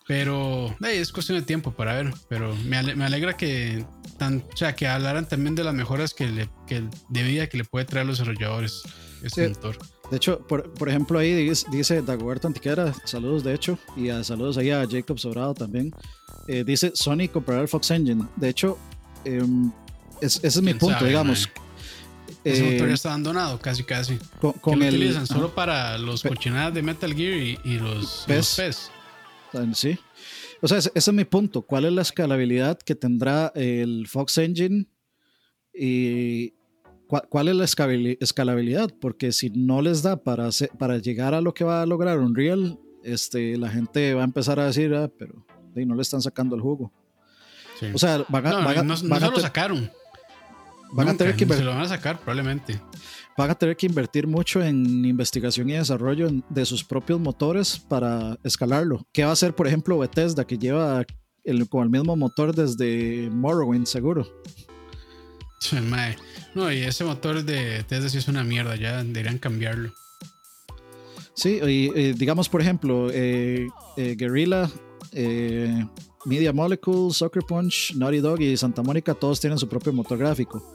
[0.06, 2.12] Pero es cuestión de tiempo para ver.
[2.28, 3.84] Pero me, alegra que,
[4.18, 7.56] tan, o sea, que hablaran también de las mejoras que, le, que de vida que
[7.56, 8.82] le puede traer a los desarrolladores
[9.22, 9.78] este motor.
[10.10, 14.22] De hecho, por, por, ejemplo, ahí dice, dice Dagoberto Antiquera, saludos de hecho, y a,
[14.22, 15.94] saludos ahí a Jacob Sobrado también.
[16.46, 18.26] Eh, dice Sony comprará el Fox Engine.
[18.36, 18.78] De hecho,
[19.24, 19.72] em,
[20.20, 21.48] ese es mi punto, digamos.
[22.44, 24.18] Ese motor ya está abandonado, casi casi.
[24.40, 28.90] Con, lo utilizan solo para los cochinadas de Metal Gear y, los, PES.
[29.74, 29.98] Sí.
[30.60, 31.62] O sea, ese, es mi punto.
[31.62, 34.86] ¿Cuál es la escalabilidad que tendrá el Fox Engine?
[35.72, 36.54] Y
[37.06, 37.64] cuál, es la
[38.20, 38.90] escalabilidad?
[39.00, 42.78] Porque si no les da para, para llegar a lo que va a lograr Unreal,
[43.02, 46.62] este, la gente va a empezar a decir, ah, pero no le están sacando el
[46.62, 46.92] jugo.
[47.92, 49.90] O sea, van a, no, se lo sacaron.
[50.92, 52.80] Van a tener que se lo van a sacar probablemente.
[53.36, 58.38] Van a tener que invertir mucho en investigación y desarrollo de sus propios motores para
[58.44, 59.06] escalarlo.
[59.12, 61.04] ¿Qué va a hacer, por ejemplo, Bethesda, que lleva
[61.42, 64.26] el, con el mismo motor desde Morrowind, seguro?
[66.54, 69.92] No, y ese motor de Bethesda sí es una mierda, ya deberían cambiarlo.
[71.34, 73.66] Sí, y, digamos, por ejemplo, eh,
[73.96, 74.70] eh, Guerrilla
[75.12, 75.86] eh,
[76.24, 80.74] Media Molecule, Soccer Punch, Naughty Dog y Santa Mónica todos tienen su propio motor gráfico.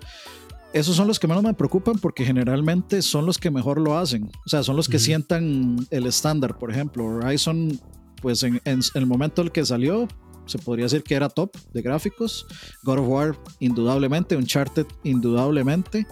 [0.72, 4.30] Esos son los que menos me preocupan porque generalmente son los que mejor lo hacen.
[4.46, 6.58] O sea, son los que sientan el estándar.
[6.60, 7.80] Por ejemplo, Horizon,
[8.22, 10.08] pues en, el momento en el que salió,
[10.46, 12.46] se podría decir que era top de gráficos.
[12.84, 14.36] God of War, indudablemente.
[14.36, 16.06] Uncharted, indudablemente.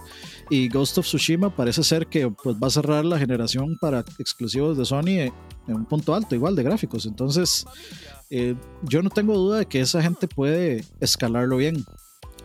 [0.50, 4.76] Y Ghost of Tsushima parece ser que pues, va a cerrar la generación para exclusivos
[4.76, 5.30] de Sony
[5.68, 7.06] en un punto alto, igual de gráficos.
[7.06, 7.64] Entonces,
[8.30, 11.84] eh, yo no tengo duda de que esa gente puede escalarlo bien,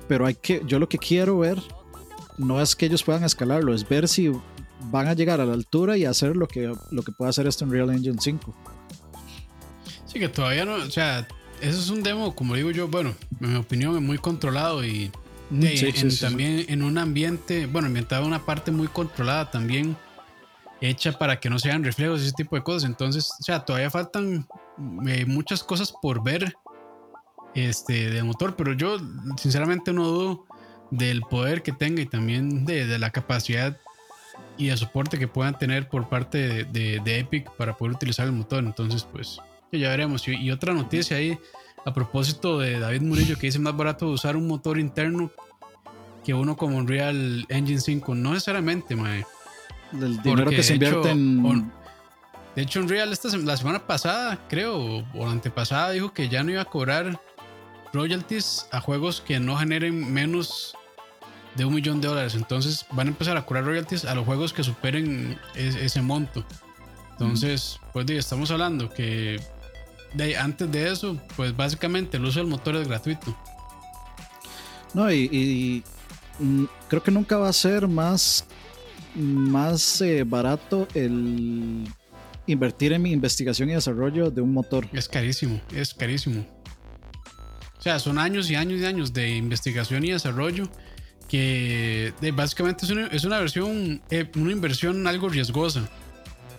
[0.08, 1.60] pero hay que, yo lo que quiero ver
[2.38, 4.32] no es que ellos puedan escalarlo, es ver si
[4.92, 7.66] van a llegar a la altura y hacer lo que, lo que puede hacer esto
[7.66, 8.54] en Real Engine 5.
[10.06, 11.28] Sí, que todavía no, o sea,
[11.62, 15.12] eso es un demo, como digo yo, bueno, en mi opinión es muy controlado y,
[15.50, 19.96] mm, también en un ambiente, bueno, ambientado en una parte muy controlada también,
[20.82, 22.90] hecha para que no sean reflejos y ese tipo de cosas.
[22.90, 24.46] Entonces, o sea, todavía faltan
[25.08, 26.54] eh, muchas cosas por ver
[27.56, 28.98] este, de motor, pero yo
[29.38, 30.46] sinceramente no dudo
[30.98, 33.78] del poder que tenga y también de, la capacidad
[34.58, 38.64] y el soporte que puedan tener por parte de, Epic para poder utilizar el motor.
[38.64, 39.40] Entonces, pues
[39.72, 40.28] ya veremos.
[40.28, 41.38] Y, otra noticia ahí
[41.86, 45.32] a propósito de David Murillo que dice más barato usar un motor interno
[46.24, 48.16] que uno como Unreal Engine 5.
[48.16, 49.26] No necesariamente, mae.
[49.92, 51.72] El dinero que se invierte en
[52.56, 56.62] de hecho, Unreal esta, la semana pasada, creo, o antepasada, dijo que ya no iba
[56.62, 57.20] a cobrar
[57.92, 60.76] royalties a juegos que no generen menos
[61.56, 62.36] de un millón de dólares.
[62.36, 66.46] Entonces van a empezar a cobrar royalties a los juegos que superen ese monto.
[67.12, 69.40] Entonces, pues estamos hablando que
[70.14, 73.38] de, antes de eso, pues básicamente el uso del motor es gratuito.
[74.94, 75.84] No, y,
[76.40, 78.46] mm, creo que nunca va a ser más,
[79.16, 81.88] más eh, barato el
[82.46, 84.88] invertir en mi investigación y desarrollo de un motor.
[84.92, 86.46] Es carísimo, es carísimo.
[87.78, 90.70] O sea, son años y años y años de investigación y desarrollo
[91.34, 95.90] que básicamente es una, versión, eh, una inversión algo riesgosa.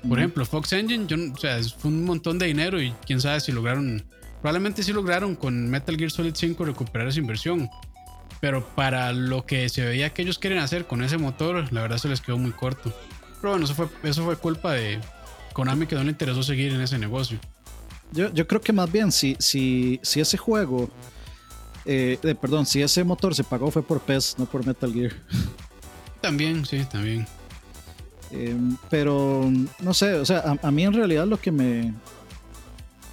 [0.08, 3.38] Por ejemplo, Fox Engine, yo, o sea, fue un montón de dinero y quién sabe
[3.38, 4.04] si lograron,
[4.42, 7.70] probablemente sí lograron con Metal Gear Solid 5 recuperar esa inversión.
[8.40, 11.98] Pero para lo que se veía que ellos quieren hacer con ese motor, la verdad
[11.98, 12.92] se les quedó muy corto.
[13.40, 14.98] Pero bueno, eso fue, eso fue culpa de,
[15.52, 17.38] Konami que no le interesó seguir en ese negocio.
[18.10, 20.90] Yo, yo creo que más bien si, si, si ese juego,
[21.84, 25.12] eh, perdón, si ese motor se pagó fue por PES, no por Metal Gear.
[26.20, 27.26] También, sí, también.
[28.30, 31.92] Em, pero no sé, o sea, a, mí en realidad lo que me...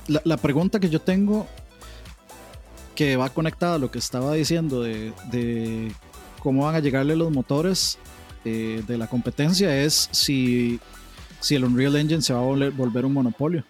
[0.07, 1.47] La, pregunta que yo tengo
[2.95, 5.91] que va conectada a lo que estaba diciendo de, de
[6.39, 7.97] cómo van a llegarle los motores
[8.43, 10.79] eh, de la competencia es si
[11.41, 13.65] si el Unreal Engine se va a volver, un monopolio.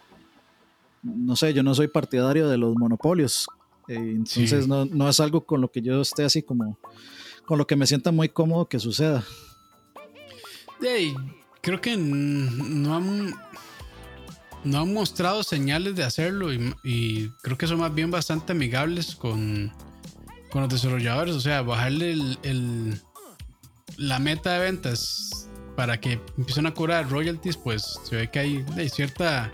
[1.01, 3.47] No sé, yo no soy partidario de los monopolios.
[3.91, 6.79] Eh, entonces no, es algo con lo que yo esté así como,
[7.45, 9.23] con lo que me sienta muy cómodo que suceda.
[11.61, 13.35] creo que no han,
[14.63, 19.73] no han mostrado señales de hacerlo y, creo que son más bien bastante amigables con,
[20.51, 21.35] con los desarrolladores.
[21.35, 23.01] O sea, bajarle el,
[23.97, 28.89] la meta de ventas para que empiecen a cobrar royalties, pues se ve que hay,
[28.89, 29.51] cierta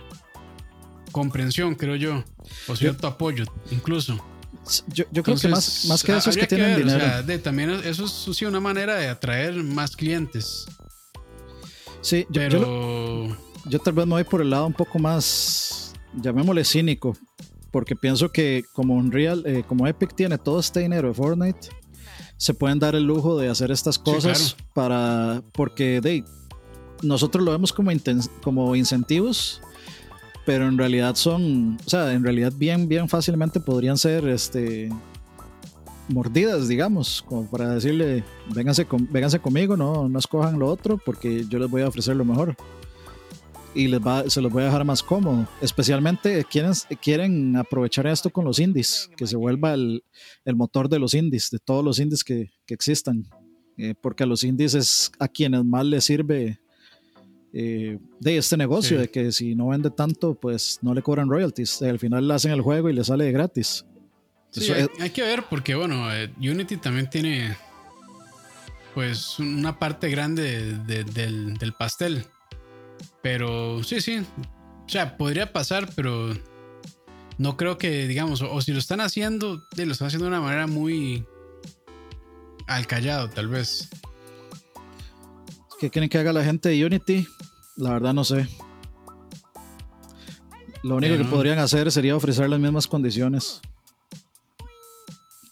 [1.12, 2.24] comprensión, creo yo,
[2.66, 4.22] o cierto apoyo, incluso.
[4.88, 7.40] Yo, creo que más, más que eso es que tienen dinero.
[7.42, 10.66] también eso es sí, una manera de atraer más clientes.
[12.00, 13.36] Sí, yo, pero...
[13.66, 17.16] yo, tal vez me voy por el lado un poco más, llamémosle cínico,
[17.70, 21.68] porque pienso que como Unreal, eh, como Epic tiene todo este dinero de Fortnite,
[22.36, 26.24] se pueden dar el lujo de hacer estas cosas para porque de,
[27.02, 27.90] nosotros lo vemos como,
[28.42, 29.60] como incentivos
[30.48, 34.88] pero en realidad son o sea en realidad bien bien fácilmente podrían ser este
[36.08, 41.58] mordidas, digamos, como para decirle, vénganse, vénganse conmigo, no, no escojan lo otro porque yo
[41.58, 42.56] les voy a ofrecer lo mejor.
[43.74, 45.46] Y les va, se los voy a dejar más cómodo.
[45.60, 50.02] Especialmente quieren, quieren aprovechar esto con los indies, que se vuelva el,
[50.46, 53.26] el motor de los indies, de todos los indies que, que existan.
[53.76, 56.58] Eh, porque a los indies es a quienes más les sirve
[57.60, 61.82] eh, de este negocio, de que si no vende tanto, pues no le cobran royalties.
[61.82, 63.84] Al final le hacen el juego y le sale de gratis.
[64.50, 67.56] Sí, hay, que ver porque, bueno, eh, Unity también tiene
[68.94, 72.26] pues una parte grande del, pastel.
[73.24, 74.18] Pero sí, sí.
[74.86, 76.32] O sea, podría pasar, pero
[77.38, 80.68] no creo que, digamos, o, si lo están haciendo, lo están haciendo de una manera
[80.68, 81.26] muy
[82.68, 83.88] al callado, tal vez.
[85.78, 87.26] ¿Qué quieren que haga la gente de Unity?
[87.76, 88.48] La verdad no sé.
[90.82, 93.60] Lo único que podrían hacer sería ofrecer las mismas condiciones.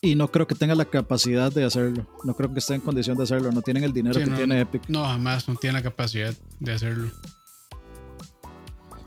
[0.00, 2.06] Y no creo que tengan la capacidad de hacerlo.
[2.24, 3.50] No creo que esté en condición de hacerlo.
[3.52, 4.88] No tienen el dinero que tiene Epic.
[4.88, 5.48] No, jamás.
[5.48, 7.10] No tienen la capacidad de hacerlo.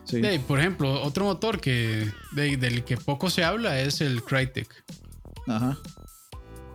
[0.06, 0.22] Sí.
[0.48, 4.84] por ejemplo, otro motor que del que poco se habla es el Crytek.
[5.48, 5.78] Ajá.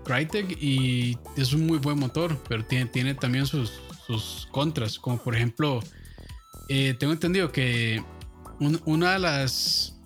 [0.05, 3.73] Crytek y es un muy buen motor, pero tiene, tiene también sus,
[4.07, 5.81] sus contras, como por ejemplo,
[6.69, 8.03] eh, tengo entendido que
[8.85, 9.97] una de las,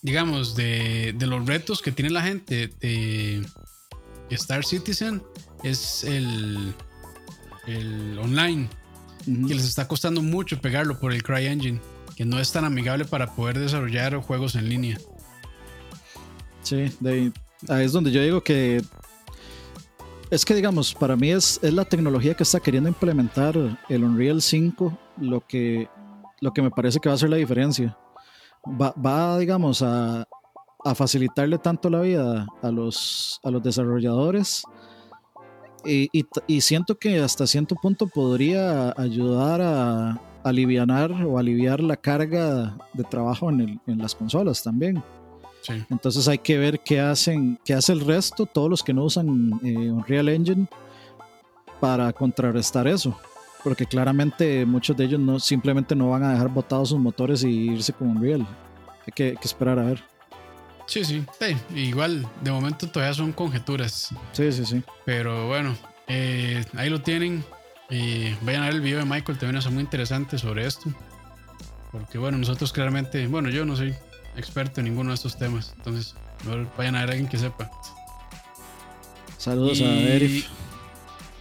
[0.00, 3.46] digamos, de, los retos que tiene la gente de
[4.30, 5.22] Star Citizen
[5.62, 6.74] es el,
[7.66, 8.68] el online,
[9.24, 11.80] que les está costando mucho pegarlo por el CryEngine,
[12.16, 14.98] que no es tan amigable para poder desarrollar juegos en línea.
[16.62, 17.32] Sí, de,
[17.68, 18.82] ahí es donde yo digo que
[20.32, 23.54] es que, digamos, para mí es, es la tecnología que está queriendo implementar
[23.90, 25.90] el Unreal 5 lo que,
[26.40, 27.94] lo que me parece que va a ser la diferencia.
[28.66, 30.26] Va, va digamos, a,
[30.86, 34.64] a, facilitarle tanto la vida a los, a los desarrolladores
[35.84, 36.08] y,
[36.46, 43.04] y, siento que hasta cierto punto podría ayudar a aliviar o aliviar la carga de
[43.04, 45.04] trabajo en, el, en las consolas también.
[45.90, 49.60] Entonces hay que ver qué hacen, qué hace el resto, todos los que no usan
[49.62, 50.66] eh, Unreal Engine,
[51.80, 53.18] para contrarrestar eso.
[53.62, 57.70] Porque claramente muchos de ellos no, simplemente no van a dejar botados sus motores y
[57.70, 58.46] irse con Unreal.
[59.06, 60.02] Hay que, esperar a ver.
[60.86, 61.24] Sí, sí,
[61.74, 64.10] Igual, de momento todavía son conjeturas.
[64.32, 64.82] Sí, sí, sí.
[65.04, 65.76] Pero bueno,
[66.08, 67.44] eh, ahí lo tienen.
[67.88, 70.90] Y vayan a ver el video de Michael, también es muy interesante sobre esto.
[71.92, 73.94] Porque bueno, nosotros claramente, bueno, yo no soy
[74.36, 75.74] experto en ninguno de estos temas.
[75.76, 76.14] Entonces,
[76.76, 77.70] vayan a ver a alguien que sepa.
[79.38, 80.46] Saludos a Eric.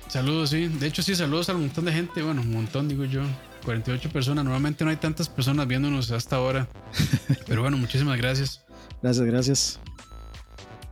[0.08, 0.68] Saludos, sí.
[0.68, 2.22] De hecho, sí, saludos al montón de gente.
[2.22, 3.22] Bueno, un montón, digo yo.
[3.64, 4.44] 48 personas.
[4.44, 6.68] Normalmente no hay tantas personas viéndonos hasta ahora.
[7.48, 8.64] Pero bueno, muchísimas gracias.
[9.02, 9.80] Gracias, gracias.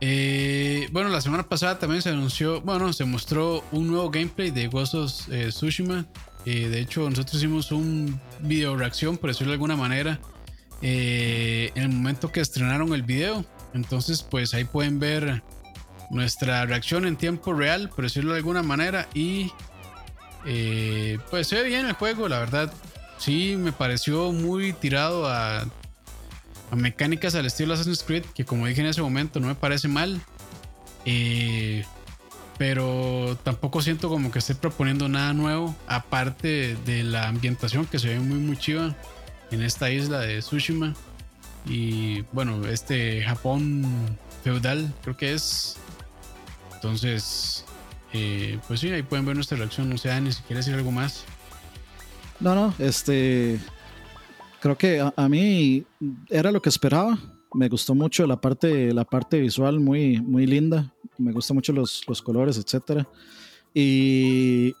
[0.00, 4.68] Eh, bueno, la semana pasada también se anunció, bueno, se mostró un nuevo gameplay de
[4.68, 6.06] Ghost of eh, Tsushima.
[6.46, 10.18] Eh, de hecho, nosotros hicimos un video reacción, por decirlo de alguna manera,
[10.82, 13.44] eh, en el momento que estrenaron el video.
[13.74, 15.42] Entonces, pues ahí pueden ver
[16.10, 19.08] nuestra reacción en tiempo real, por decirlo de alguna manera.
[19.14, 19.52] Y
[20.46, 22.72] eh, pues se ve bien el juego, la verdad.
[23.18, 25.66] Sí, me pareció muy tirado a,
[26.74, 30.20] mecánicas al estilo Assassin's Creed, que como dije en ese momento no me parece mal.
[31.04, 31.84] Eh,
[32.58, 38.08] pero tampoco siento como que esté proponiendo nada nuevo, aparte de la ambientación que se
[38.08, 38.94] ve muy, muy chiva
[39.50, 40.94] en esta isla de Tsushima.
[41.66, 43.84] Y bueno, este Japón
[44.42, 45.76] feudal creo que es.
[46.74, 47.64] Entonces,
[48.12, 49.88] eh, pues sí, ahí pueden ver nuestra reacción.
[49.88, 51.24] No sé, ni si decir algo más.
[52.38, 53.60] No, no, este.
[54.60, 55.84] Creo que a, mí
[56.28, 57.18] era lo que esperaba.
[57.54, 60.92] Me gustó mucho la parte, la parte visual, muy, muy linda.
[61.18, 63.06] Me gustan mucho los, los colores, etcétera.
[63.74, 64.74] Y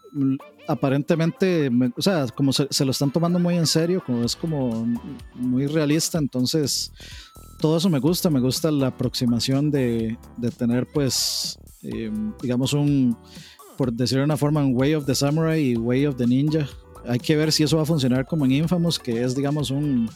[0.66, 4.86] aparentemente, o sea, como se, lo están tomando muy en serio, como es como
[5.34, 6.92] muy realista, entonces
[7.60, 13.16] todo eso me gusta, me gusta la aproximación de, de tener pues, em, digamos un,
[13.76, 16.68] por decirlo de una forma, un Way of the Samurai y Way of the Ninja.
[17.06, 20.10] Hay que ver si eso va a funcionar como en Infamous, que es digamos un...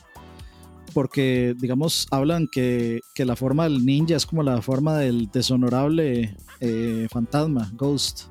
[0.93, 6.37] Porque, digamos, hablan que, que la forma del ninja es como la forma del deshonorable
[6.61, 8.27] eh, fantasma, Ghost.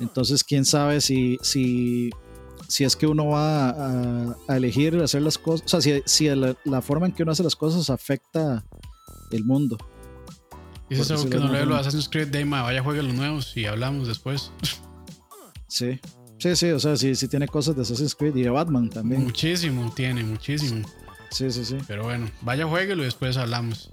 [0.00, 2.10] Entonces, quién sabe si, si,
[2.68, 3.70] si es que uno va
[4.48, 7.56] a, elegir hacer las cosas, o sea, si, la, forma en que uno hace las
[7.56, 8.64] cosas afecta
[9.30, 9.76] el mundo.
[10.88, 13.14] Y eso es algo que no le lo de Assassin's Creed, Dayma, vaya juegue los
[13.14, 14.50] nuevos y hablamos después.
[15.68, 16.00] Sí,
[16.38, 19.22] sí, sí, o sea, sí, sí tiene cosas de Assassin's Creed y de Batman también.
[19.22, 20.84] Muchísimo tiene, muchísimo.
[21.30, 21.76] Sí, sí, sí.
[21.86, 23.92] Pero bueno, vaya jueguelo y después hablamos.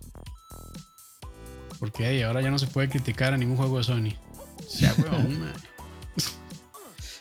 [1.80, 4.14] porque ahí ahora ya no se puede criticar a ningún juego de Sony.
[4.68, 4.96] Sea,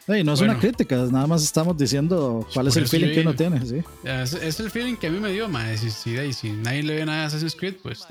[0.07, 3.65] no es una crítica, nada más estamos diciendo cuál es el feeling que uno tiene.
[3.67, 3.83] ¿sí?
[4.05, 5.77] Es, el feeling que a mí me dio, ma.
[5.77, 8.07] Si, si, si, nadie le ve nada a Assassin's Creed, pues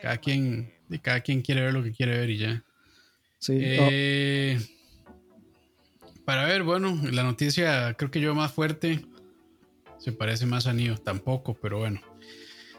[0.00, 0.72] cada, quien,
[1.02, 2.62] cada quien quiere ver lo que quiere ver y ya.
[3.38, 3.58] Sí.
[3.58, 4.60] Eh,
[6.24, 9.04] para ver, bueno, la noticia creo que yo más fuerte
[9.98, 12.00] se parece más a Nio, tampoco, pero bueno.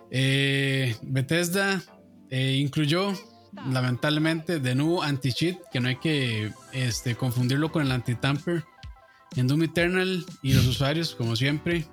[0.10, 1.84] Eh, Bethesda
[2.30, 3.14] eh, incluyó
[3.66, 8.64] lamentablemente de nuevo anti-cheat, que no hay que este, confundirlo con el anti-tamper.
[9.36, 11.86] En Doom Eternal y los usuarios, como siempre,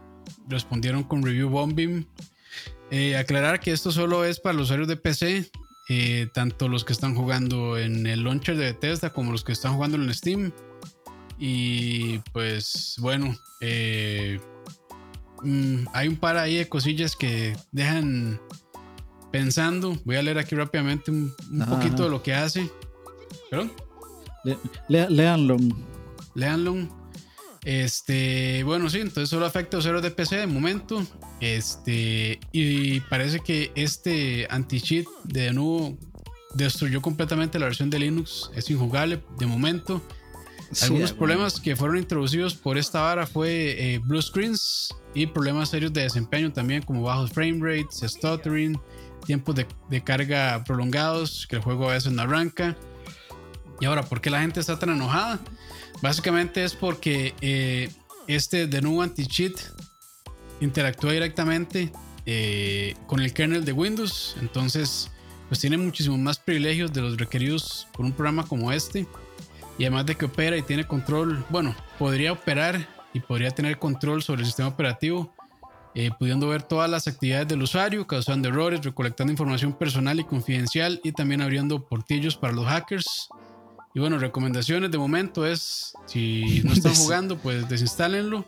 [0.49, 2.07] respondieron con review bombing.
[2.91, 5.51] Eh, aclarar que esto solo es para los usuarios de PC,
[5.89, 9.75] eh, tanto los que están jugando en el launcher de Bethesda como los que están
[9.75, 10.53] jugando en Steam.
[11.39, 14.39] Y pues bueno, eh,
[15.43, 18.41] mm, hay un par ahí de cosillas que dejan
[19.35, 19.99] pensando.
[20.05, 21.35] Voy a leer aquí rápidamente un,
[21.69, 22.71] poquito de lo que hace.
[23.51, 23.73] ¿Perdón?
[24.89, 25.57] leanlo.
[26.37, 26.89] Leanlo.
[27.65, 31.05] Este, bueno, sí, entonces solo afecta a usuarios de PC de momento.
[31.41, 35.99] Este, y parece que este anti-cheat de nuevo
[36.55, 38.53] destruyó completamente la versión de Linux.
[38.55, 40.01] Es injugable de momento.
[40.81, 45.93] Algunos problemas que fueron introducidos por esta vara fue eh, blue screens y problemas serios
[45.93, 48.79] de desempeño también, como bajos frame rates, stuttering,
[49.25, 52.77] tiempos de, carga prolongados, que el juego a veces no arranca.
[53.81, 55.41] Y ahora, ¿por qué la gente está tan enojada?
[56.03, 57.91] Básicamente es porque eh,
[58.27, 59.55] este de nuevo anti-cheat
[60.61, 61.93] interactúa directamente
[62.27, 64.37] eh, con el kernel de Windows.
[64.41, 65.11] Entonces,
[65.49, 69.07] pues tiene muchísimos más privilegios de los requeridos por un programa como este.
[69.79, 74.23] Y además de que opera y tiene control, bueno, podría operar y podría tener control
[74.23, 75.35] sobre el sistema operativo
[75.95, 81.01] eh, pudiendo ver todas las actividades del usuario, causando errores, recolectando información personal y confidencial
[81.05, 83.29] y también abriendo portillos para los hackers.
[83.95, 88.45] Y bueno, recomendaciones de momento es, si no están jugando, pues desinstálenlo.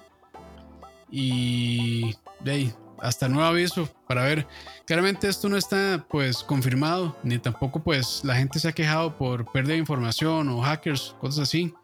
[1.09, 4.47] Y de hasta nuevo aviso para ver.
[4.85, 9.51] Claramente esto no está pues confirmado, ni tampoco pues la gente se ha quejado por
[9.53, 11.75] pérdida de información o hackers, cosas así,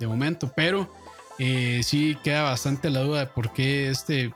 [0.00, 0.52] de momento.
[0.54, 0.92] Pero
[1.38, 4.34] eh, sí queda bastante la duda de por qué este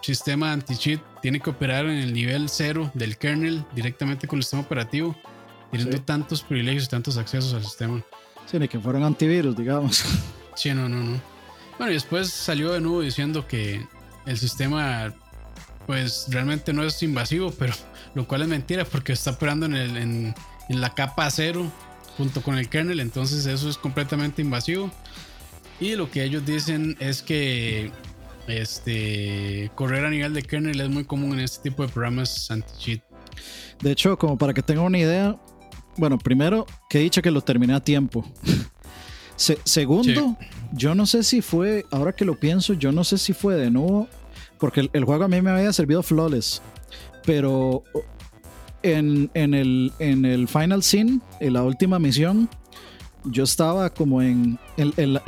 [0.00, 4.62] sistema anti-cheat tiene que operar en el nivel cero del kernel directamente con el sistema
[4.62, 5.16] operativo,
[5.70, 8.02] teniendo tantos privilegios y tantos accesos al sistema.
[8.46, 10.04] Sí, ni que fueran antivirus, digamos.
[10.54, 11.20] Sí, no, no, no.
[11.78, 13.86] Bueno, y después salió de nuevo diciendo que
[14.26, 15.14] el sistema,
[15.86, 17.74] pues realmente no es invasivo, pero
[18.16, 20.34] lo cual es mentira porque está operando en, el, en,
[20.68, 21.70] en la capa cero
[22.16, 24.90] junto con el kernel, entonces eso es completamente invasivo.
[25.78, 27.92] Y lo que ellos dicen es que
[28.48, 33.02] este, correr a nivel de kernel es muy común en este tipo de programas anti-cheat.
[33.80, 35.36] De hecho, como para que tengan una idea,
[35.96, 38.24] bueno, primero, que he dicho que lo terminé a tiempo.
[39.36, 40.36] segundo,
[40.72, 43.70] yo no sé si fue, ahora que lo pienso, yo no sé si fue de
[43.70, 44.08] nuevo,
[44.58, 46.60] porque el, juego a mí me había servido flawless,
[47.24, 47.84] pero
[48.82, 52.48] en, el, en el final scene, en la última misión,
[53.24, 54.58] yo estaba como en,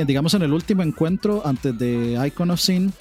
[0.07, 2.93] digamos, en el último encuentro antes de Icon of Sin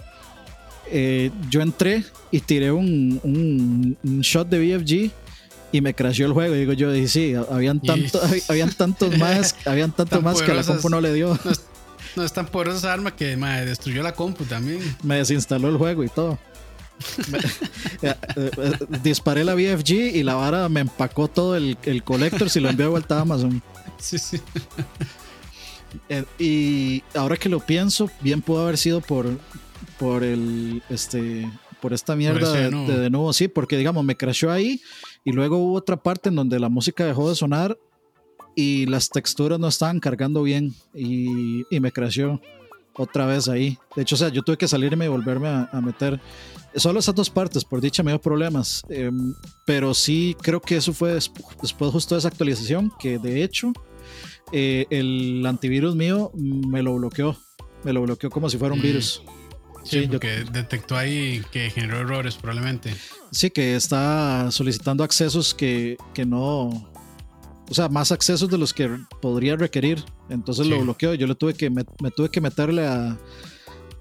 [0.92, 5.12] eh, yo entré y tiré un, un, shot de BFG
[5.72, 6.56] y me crasheó el juego.
[6.56, 10.64] Y digo yo, y sí, habían, tanto, habían tantos más, habían tantos más que la
[10.64, 11.38] compu no le dio.
[12.16, 14.80] No es, tan poderosa esa arma que me destruyó la compu también.
[15.04, 16.38] Me desinstaló el juego y todo.
[18.02, 18.72] Eh, eh,
[19.04, 22.86] disparé la BFG y la vara me empacó todo el, el collector si lo envió
[22.86, 23.62] de vuelta a Amazon.
[24.00, 24.40] Sí, sí.
[26.38, 29.28] y ahora que lo pienso, bien pudo haber sido por,
[30.00, 31.50] por el este
[31.82, 34.82] por esta mierda de, de, nuevo, sí, porque digamos me crashó ahí
[35.24, 37.78] y luego hubo otra parte en donde la música dejó de sonar
[38.54, 42.42] y las texturas no estaban cargando bien y, y me crashó
[43.00, 43.78] otra vez ahí.
[43.96, 46.20] De hecho, o sea, yo tuve que salirme y volverme a, meter.
[46.76, 48.84] Solo esas dos partes, por dicha, me dio problemas.
[48.90, 49.34] Em,
[49.66, 53.72] pero sí creo que eso fue después justo de esa actualización, que de hecho
[54.52, 57.38] eh, el antivirus mío me lo bloqueó.
[57.84, 58.84] Me lo bloqueó como si fuera un mm.
[59.80, 59.90] Virus.
[59.90, 62.94] Sí, porque detectó ahí que generó errores probablemente.
[63.32, 66.90] Sí, que está solicitando accesos que, que no,
[67.70, 68.90] o sea, más accesos de los que
[69.22, 70.04] podría requerir.
[70.30, 71.14] Entonces lo bloqueó.
[71.14, 71.84] Yo le tuve que me,
[72.16, 72.84] tuve que meterle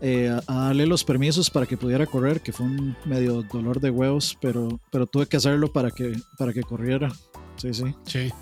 [0.01, 3.81] eh, a, a, darle los permisos para que pudiera correr, que fue un medio dolor
[3.81, 7.12] de huevos, pero, pero tuve que hacerlo para que, para que corriera.
[7.57, 7.85] Sí, sí.
[8.07, 8.33] Sí.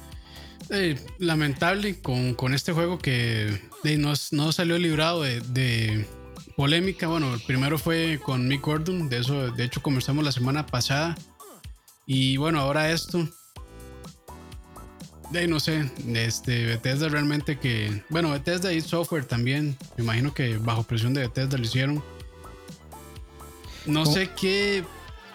[0.70, 3.60] Eh, lamentable con, con, este juego que
[3.98, 6.06] no, no, salió librado de
[6.56, 7.06] polémica.
[7.06, 11.16] Bueno, el primero fue con Mick Gordon, de eso de hecho conversamos la semana pasada.
[12.06, 13.28] Y bueno, ahora esto.
[15.30, 20.56] de no sé, este Bethesda realmente que, bueno, Bethesda y software también, me imagino que
[20.56, 22.02] bajo presión de Bethesda lo hicieron.
[23.84, 24.84] No sé qué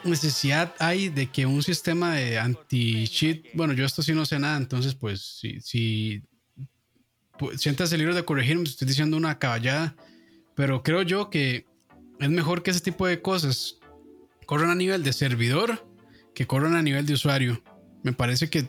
[0.03, 4.57] necesidad hay de que un sistema de anti-cheat, bueno, yo esto sí no sé nada,
[4.57, 6.24] entonces pues si, si
[7.38, 9.95] pues, sientas el libro de corregirme, estoy diciendo una caballada,
[10.56, 11.66] pero creo yo que
[12.20, 13.80] es mejor que ese tipo de cosas
[14.45, 15.86] corran a nivel de servidor
[16.34, 17.62] que corran a nivel de usuario.
[18.04, 18.68] Me parece que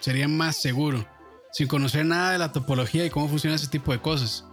[0.00, 1.06] sería más seguro,
[1.52, 4.44] sin conocer nada de la topología y cómo funciona ese tipo de cosas.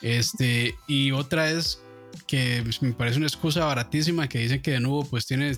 [0.00, 1.80] Este, y otra es
[2.26, 5.56] que me parece una excusa baratísima que dicen que de nuevo pues tiene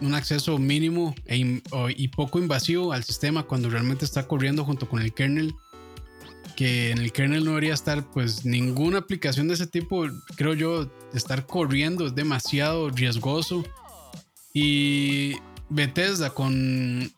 [0.00, 1.60] un acceso mínimo e
[1.96, 5.54] y poco invasivo al sistema cuando realmente está corriendo junto con el kernel
[6.58, 10.90] que en el kernel no debería estar pues ninguna aplicación de ese tipo creo yo
[11.14, 13.64] estar corriendo es demasiado riesgoso
[14.52, 15.36] y
[15.68, 17.12] Bethesda con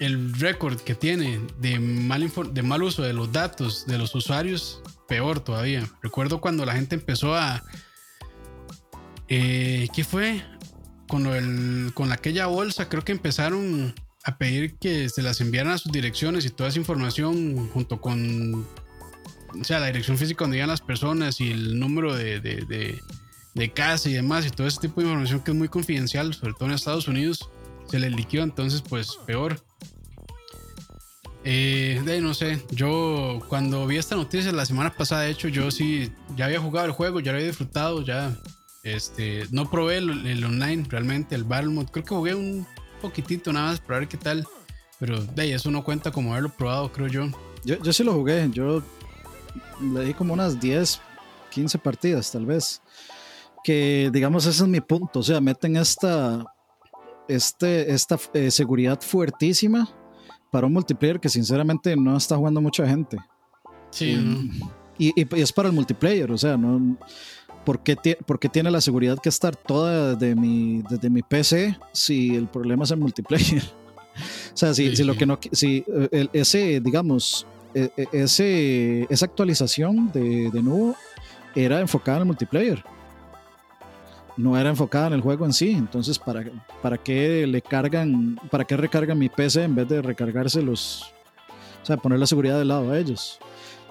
[0.00, 4.82] el récord que tiene de mal, de mal uso de los datos de los usuarios,
[5.06, 5.88] peor todavía.
[6.02, 7.62] Recuerdo cuando la gente empezó a...
[9.28, 10.42] Eh, ¿Qué fue?
[11.06, 13.94] Con, con aquella bolsa, creo que empezaron
[14.26, 18.66] a pedir que se las enviaran a sus direcciones y toda esa información junto con
[19.58, 23.00] o sea, la dirección física donde iban las personas y el número de, de,
[23.54, 26.54] de, casa y demás y todo ese tipo de información que es muy confidencial, sobre
[26.54, 27.48] todo en Estados Unidos,
[27.88, 29.62] se les liquidó, entonces pues peor.
[31.44, 35.70] Eh, de no sé, yo cuando vi esta noticia la semana pasada, de hecho, yo
[35.70, 38.36] sí ya había jugado el juego, ya lo había disfrutado, ya
[38.82, 42.66] este, no probé el, online realmente, el Battle creo que jugué un
[42.96, 44.46] poquitito nada más para ver qué tal,
[44.98, 47.26] pero de ahí eso no cuenta como haberlo probado, creo yo.
[47.64, 48.82] Yo, yo sí lo jugué, yo
[49.80, 51.00] le di como unas 10,
[51.50, 52.80] 15 partidas tal vez,
[53.64, 56.44] que digamos ese es mi punto, o sea, meten esta,
[57.28, 59.88] este, esta eh, seguridad fuertísima
[60.50, 63.18] para un multiplayer que sinceramente no está jugando mucha gente.
[63.90, 64.50] Sí.
[64.98, 66.96] Y, es para el multiplayer, o sea, no.
[67.66, 67.96] ¿Por qué,
[68.48, 72.92] tiene la seguridad que estar toda desde mi, desde mi PC si el problema es
[72.92, 73.62] el multiplayer?
[74.54, 75.36] o sea, si, si lo que no.
[75.50, 77.44] Si eh, ese, digamos,
[77.74, 80.94] e, e, ese, esa actualización de, de nuevo
[81.56, 82.84] era enfocada en el multiplayer
[84.36, 85.70] no era enfocada en el juego en sí.
[85.70, 86.44] Entonces, ¿para,
[86.82, 91.02] para qué le cargan, para qué recargan mi PC en vez de recargarse los,
[91.82, 93.38] o sea, poner la seguridad de lado a ellos?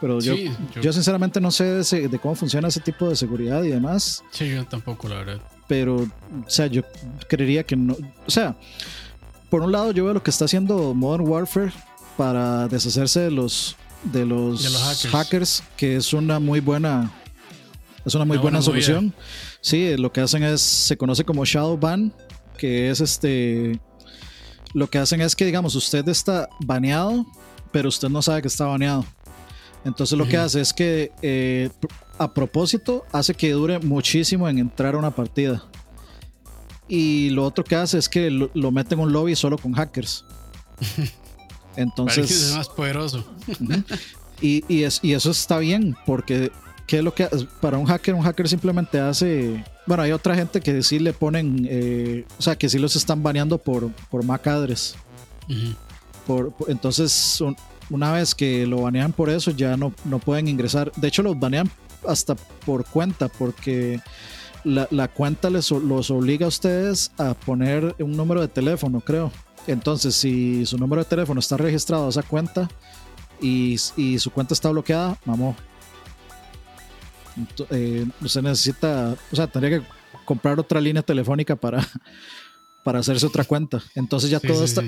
[0.02, 0.36] Pero yo,
[0.82, 4.24] yo, sinceramente no sé de, cómo funciona ese tipo de seguridad y demás.
[4.32, 5.42] Sí, yo tampoco, la verdad.
[5.68, 6.10] Pero, o
[6.50, 6.84] sea, yo
[7.28, 7.96] creería que no,
[8.28, 8.56] o sea,
[9.50, 11.72] por un lado yo veo lo que está haciendo Modern Warfare
[12.18, 15.64] para deshacerse de los de los, hackers.
[15.76, 17.12] que es una muy buena
[18.06, 19.14] es una muy buena, solución.
[19.62, 22.14] Sí, lo que hacen es, se conoce como shadow ban,
[22.58, 23.80] que es este,
[24.74, 27.26] lo que hacen es que, digamos, usted está baneado,
[27.72, 29.04] pero usted no sabe que está baneado.
[29.86, 31.70] Entonces lo que hace es que eh,
[32.18, 35.64] a propósito hace que dure muchísimo en entrar a una partida.
[36.88, 40.26] Y lo otro que hace es que lo, mete en un lobby solo con hackers.
[41.76, 42.32] Entonces.
[42.32, 43.24] es más poderoso.
[44.42, 46.52] y, y, es, y eso está bien, porque
[46.88, 47.28] ¿Qué es lo que
[47.62, 48.14] para un hacker?
[48.14, 49.64] Un hacker simplemente hace.
[49.88, 51.68] Bueno, hay otra gente que sí le ponen.
[51.68, 54.48] Eh, o sea, que sí los están baneando por, por MAC
[56.28, 57.44] por, entonces,
[57.90, 60.92] una vez que lo banean por eso, ya no, no pueden ingresar.
[60.96, 61.70] De hecho, los banean
[62.08, 64.00] hasta por cuenta, porque
[64.64, 69.32] la, cuenta les, los obliga a ustedes a poner un número de teléfono, creo.
[69.68, 72.70] Entonces, si su número de teléfono está registrado a esa cuenta
[73.42, 75.56] y, y su cuenta está bloqueada, vamos
[77.70, 79.86] eh, usted necesita, o sea, tendría que
[80.24, 81.86] comprar otra línea telefónica para,
[82.86, 83.82] para hacerse otra cuenta.
[83.96, 84.84] Entonces ya toda, esta,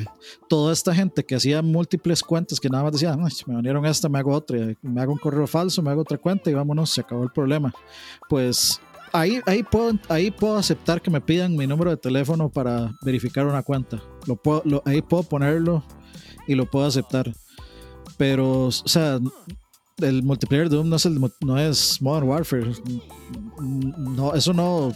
[0.48, 4.20] toda esta gente que hacía múltiples cuentas, que nada más decía, me vinieron esta, me
[4.20, 7.24] hago otra, me hago un correo falso, me hago otra cuenta y vámonos, se acabó
[7.24, 7.74] el problema.
[8.30, 8.80] Pues
[9.12, 13.48] ahí, ahí, puedo, ahí puedo aceptar que me pidan mi número de teléfono para verificar
[13.48, 14.00] una cuenta.
[14.28, 15.84] Lo puedo, ahí puedo ponerlo
[16.48, 17.34] y lo puedo aceptar.
[18.16, 19.20] Pero, o sea,
[19.98, 21.06] el multiplayer de Doom no es,
[21.42, 22.74] no es Modern Warfare.
[23.60, 24.94] No, eso no.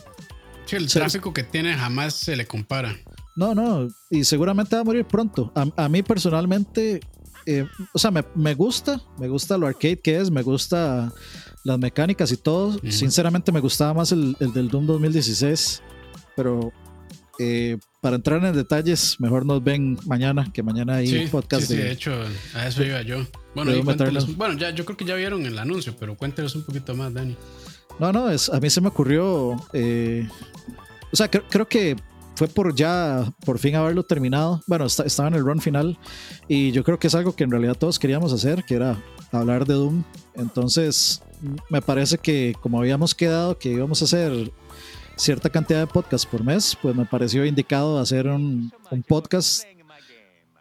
[0.78, 2.96] El tráfico que tiene jamás se le compara.
[3.36, 5.52] No, no, y seguramente va a morir pronto.
[5.56, 7.00] A, mí personalmente,
[7.46, 11.12] eh, o sea, me, gusta, me gusta lo arcade que es, me gusta
[11.64, 12.78] las mecánicas y todo.
[12.90, 15.82] Sinceramente me gustaba más el, el, del Doom 2016,
[16.36, 16.72] pero
[17.40, 21.68] eh, para entrar en detalles, mejor nos ven mañana, que mañana hay podcast.
[21.68, 22.14] Sí, de, de hecho,
[22.54, 23.26] a eso iba yo.
[23.56, 23.72] Bueno,
[24.36, 27.36] bueno ya, yo creo que ya vieron el anuncio, pero cuéntenos un poquito más, Dani.
[28.00, 29.58] No, no, es, a mí se me ocurrió.
[29.74, 30.28] Eh,
[31.12, 31.96] o sea, creo que
[32.36, 34.62] fue por ya, por fin haberlo terminado.
[34.66, 35.98] Bueno, estaba en el run final
[36.48, 39.02] y yo creo que es algo que en realidad todos queríamos hacer, que era
[39.32, 40.04] hablar de Doom.
[40.34, 41.22] Entonces,
[41.70, 44.52] me parece que como habíamos quedado que íbamos a hacer
[45.18, 48.72] cierta cantidad de podcasts por mes, pues me pareció indicado hacer un,
[49.08, 49.64] podcast,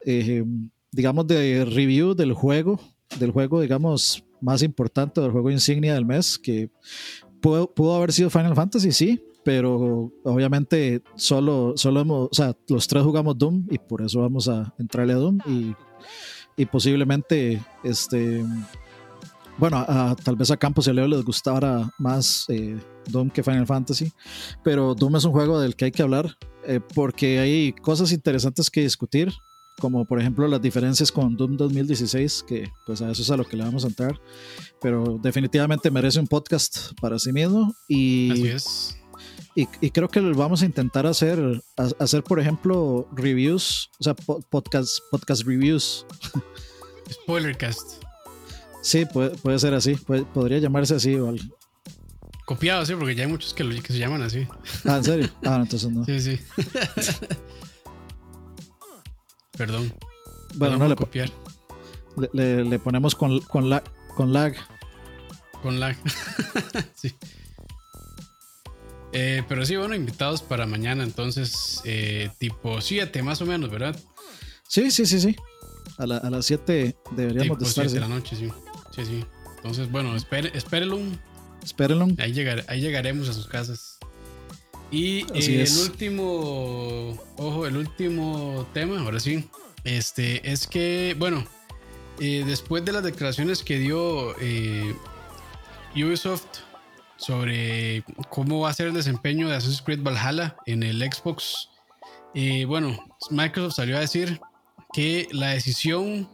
[0.04, 0.44] eh,
[0.90, 2.78] digamos, de review del juego,
[3.18, 6.68] del juego, digamos, más importante, del juego insignia del mes, que
[7.40, 12.86] pudo, pudo haber sido Final Fantasy, sí, pero obviamente solo, solo hemos, o sea, los
[12.86, 15.74] tres jugamos Doom y por eso vamos a entrarle a Doom y,
[16.56, 18.44] y posiblemente, este,
[19.56, 19.84] bueno,
[20.22, 22.78] tal vez a Campos y a Leo les gustara más eh,
[23.08, 24.12] Doom que Final Fantasy,
[24.62, 26.36] pero Doom es un juego del que hay que hablar
[26.66, 29.32] eh, porque hay cosas interesantes que discutir,
[29.78, 33.44] como por ejemplo las diferencias con Doom 2016, que pues a eso es a lo
[33.46, 34.20] que le vamos a entrar,
[34.82, 38.30] pero definitivamente merece un podcast para sí mismo y...
[38.30, 38.99] Así es
[39.54, 41.62] y, creo que vamos a intentar hacer,
[41.98, 46.06] hacer por ejemplo, reviews, o sea, podcast, podcast reviews.
[47.10, 48.02] Spoilercast.
[48.82, 51.44] Sí, puede, puede ser así, podría llamarse así o algo.
[52.46, 54.46] Copiado, sí, porque ya hay muchos que, lo, que se llaman así.
[54.84, 55.30] Ah, ¿en serio?
[55.44, 56.04] Ah, entonces no.
[56.04, 56.40] Sí, sí.
[59.56, 59.92] Perdón.
[60.54, 61.30] Bueno, no le, copiar.
[62.32, 63.84] Le, le, ponemos con, con, la,
[64.16, 64.54] con lag.
[65.62, 65.96] Con lag.
[66.94, 67.14] sí.
[69.12, 73.98] Eh, pero sí, bueno, invitados para mañana, entonces, eh, tipo 7 más o menos, ¿verdad?
[74.68, 75.36] Sí, sí, sí, sí.
[75.98, 77.88] A, las 7 deberíamos de estar.
[77.88, 78.48] 7 de la noche, sí.
[78.94, 79.24] Sí, sí.
[79.56, 80.98] Entonces, bueno, espérenlo.
[81.62, 82.06] Espérenlo.
[82.18, 82.34] Ahí,
[82.68, 83.98] ahí llegaremos a sus casas.
[84.92, 89.48] Y eh, el último, ojo, el último tema, ahora sí,
[89.84, 91.44] este, es que, bueno,
[92.18, 94.34] después de las declaraciones que dio
[95.94, 96.69] Ubisoft
[97.20, 101.68] sobre cómo va a ser el desempeño de Assassin's Creed Valhalla en el Xbox.
[102.66, 102.98] Bueno,
[103.30, 104.40] Microsoft salió a decir
[104.92, 106.28] que la decisión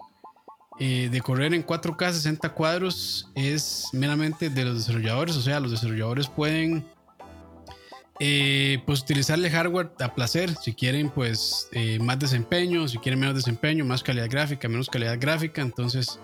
[0.79, 5.71] eh, de correr en 4K 60 cuadros es meramente de los desarrolladores, o sea, los
[5.71, 6.85] desarrolladores pueden
[8.21, 13.35] eh, pues utilizarle hardware a placer, si quieren pues eh, más desempeño, si quieren menos
[13.35, 16.21] desempeño, más calidad gráfica, menos calidad gráfica, entonces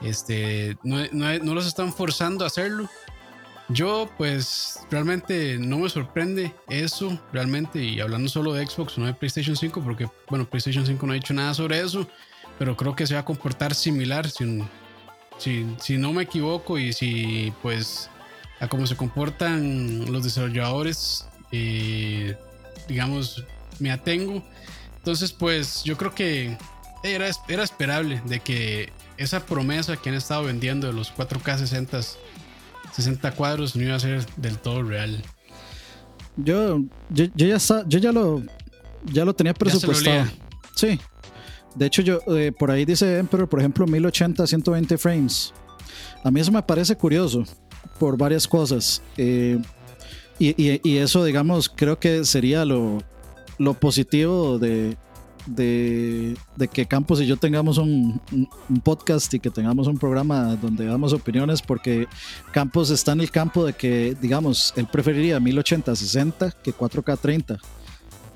[0.00, 2.88] este, no, no los están forzando a hacerlo,
[3.72, 9.14] yo, pues, realmente no me sorprende eso, realmente, y hablando solo de Xbox, no de
[9.14, 12.08] PlayStation 5, porque, bueno, PlayStation 5 no ha dicho nada sobre eso,
[12.58, 18.10] pero creo que se va a comportar similar, si, no me equivoco, y si, pues,
[18.60, 22.36] a cómo se comportan los desarrolladores, eh,
[22.88, 23.44] digamos,
[23.78, 24.42] me atengo.
[24.98, 26.56] Entonces, pues, yo creo que
[27.02, 32.00] era, era esperable de que esa promesa que han estado vendiendo de los 4K 60
[32.92, 35.22] 60 cuadros no iba a ser del todo real.
[36.36, 38.42] Yo, yo, ya, yo ya lo
[39.04, 40.26] ya lo tenía presupuestado.
[40.74, 40.98] sí.
[41.74, 45.54] De hecho, yo eh, por ahí dice Emperor, por ejemplo, 1080 120 frames.
[46.22, 47.44] A mí eso me parece curioso
[47.98, 49.02] por varias cosas.
[49.16, 49.58] Eh,
[50.38, 52.98] y, eso, digamos, creo que sería lo,
[53.58, 54.96] lo positivo de,
[55.46, 56.36] de,
[56.72, 58.20] que Campos y yo tengamos un,
[58.82, 62.06] podcast y que tengamos un programa donde damos opiniones, porque
[62.52, 67.58] Campos está en el campo de que, digamos, él preferiría 1080-60 que 4K30.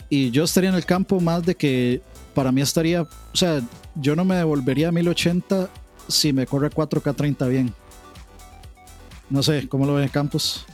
[0.09, 2.01] Y yo estaría en el campo más de que
[2.35, 3.61] para mí estaría, o sea,
[3.95, 5.69] yo no me devolvería a 1080
[6.09, 7.75] si me corre 4K30 bien.
[9.29, 10.65] No sé, ¿cómo lo ve Campos?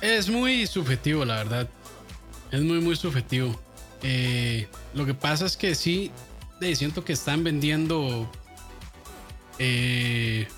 [0.00, 1.68] Es muy subjetivo, la verdad.
[2.50, 3.58] Es muy, muy subjetivo.
[4.02, 6.10] Eh, lo que pasa es que sí,
[6.74, 8.30] siento que están vendiendo,
[9.58, 10.48] eh,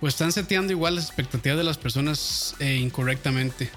[0.00, 3.70] pues están seteando igual las expectativas de las personas eh, incorrectamente.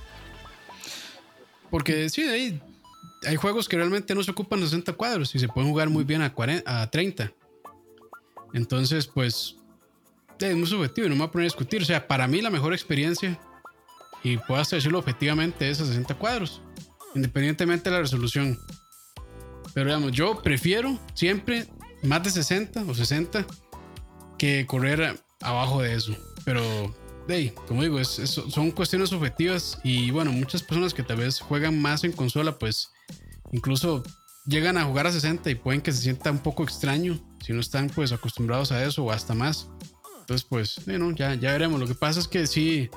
[1.69, 5.89] Porque sí, hay, juegos que realmente no se ocupan 60 cuadros y se pueden jugar
[5.89, 7.31] muy bien a, 40, a 30.
[8.53, 9.55] Entonces, pues,
[10.39, 11.81] es muy subjetivo y no me voy a poner a discutir.
[11.81, 13.39] O sea, para mí la mejor experiencia,
[14.23, 16.61] y puedo decirlo objetivamente, es a 60 cuadros,
[17.13, 18.57] independientemente de la resolución.
[19.75, 21.67] Pero digamos, yo prefiero siempre
[22.01, 23.45] más de 60 o 60
[24.37, 26.15] que correr abajo de eso.
[26.45, 26.95] Pero,
[27.27, 31.79] hey, como digo, es, son cuestiones subjetivas y bueno, muchas personas que tal vez juegan
[31.79, 32.89] más en consola, pues
[33.51, 34.01] incluso
[34.45, 37.59] llegan a jugar a 60 y pueden que se sienta un poco extraño si no
[37.59, 39.67] están pues acostumbrados a eso o hasta más.
[40.21, 41.81] Entonces, pues, bueno, ya, ya veremos.
[41.81, 42.89] Lo que pasa es que sí,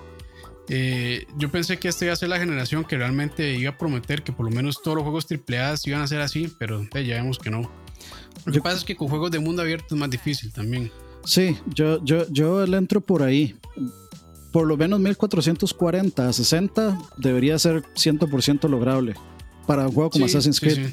[0.69, 4.23] eh, yo pensé que esta iba a ser la generación que realmente iba a prometer
[4.23, 7.39] que por lo menos todos los juegos AAA iban a ser así, pero ya vemos
[7.39, 7.71] que no.
[8.45, 10.91] Lo que pasa es que con juegos de mundo abierto es más difícil también.
[11.25, 13.57] Sí, yo, yo, yo le entro por ahí.
[14.53, 19.15] Por lo menos 1440 a 60 debería ser 100% lograble.
[19.67, 20.91] para un juego como Assassin's Creed.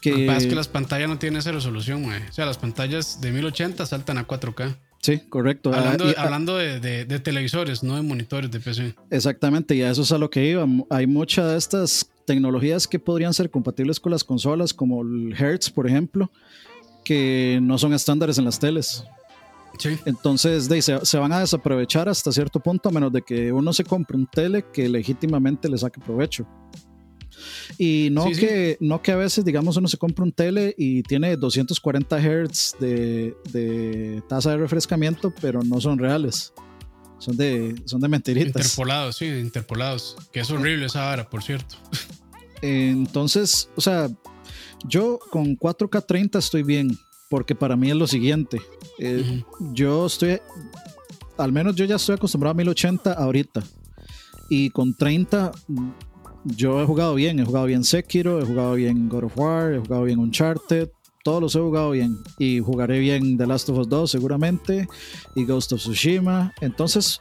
[0.00, 0.10] Que...
[0.10, 2.22] Lo que pasa es que las pantallas no tienen esa resolución, güey.
[2.22, 4.76] O sea, las pantallas de 1080 saltan a 4K.
[5.06, 5.72] Sí, correcto.
[5.72, 8.96] Hablando, ah, de, televisores, no de monitores de PC.
[9.08, 10.66] Exactamente, y a eso es a lo que iba.
[10.90, 15.70] Hay muchas de estas tecnologías que podrían ser compatibles con las consolas, como el Hertz,
[15.70, 16.28] por ejemplo,
[17.04, 19.04] que no son estándares en las teles.
[19.78, 19.96] Sí.
[20.06, 23.84] Entonces se, se, van a desaprovechar hasta cierto punto, a menos de que uno se
[23.84, 26.48] compre un tele que legítimamente le saque provecho.
[27.78, 31.36] Y no, que, no que a veces, digamos, uno se compra un tele y tiene
[31.36, 36.52] 240 Hz de, tasa de refrescamiento, pero no son reales.
[37.18, 38.62] Son de, son de mentiritas.
[38.62, 40.16] Interpolados, sí, interpolados.
[40.32, 41.76] Que es horrible esa vara, por cierto.
[42.62, 44.08] Entonces, o sea,
[44.84, 48.60] yo con 4K30 estoy bien, porque para mí es lo siguiente.
[48.98, 49.42] Eh,
[49.72, 50.40] yo estoy,
[51.38, 53.62] al menos yo ya estoy acostumbrado a 1080 ahorita.
[54.48, 55.52] Y con 30
[56.54, 59.78] yo he jugado bien, he jugado bien Sekiro, he jugado bien God of War, he
[59.78, 60.90] jugado bien Uncharted,
[61.24, 64.86] todos los he jugado bien y jugaré bien The Last of Us 2 seguramente
[65.34, 66.52] y Ghost of Tsushima.
[66.60, 67.20] Entonces,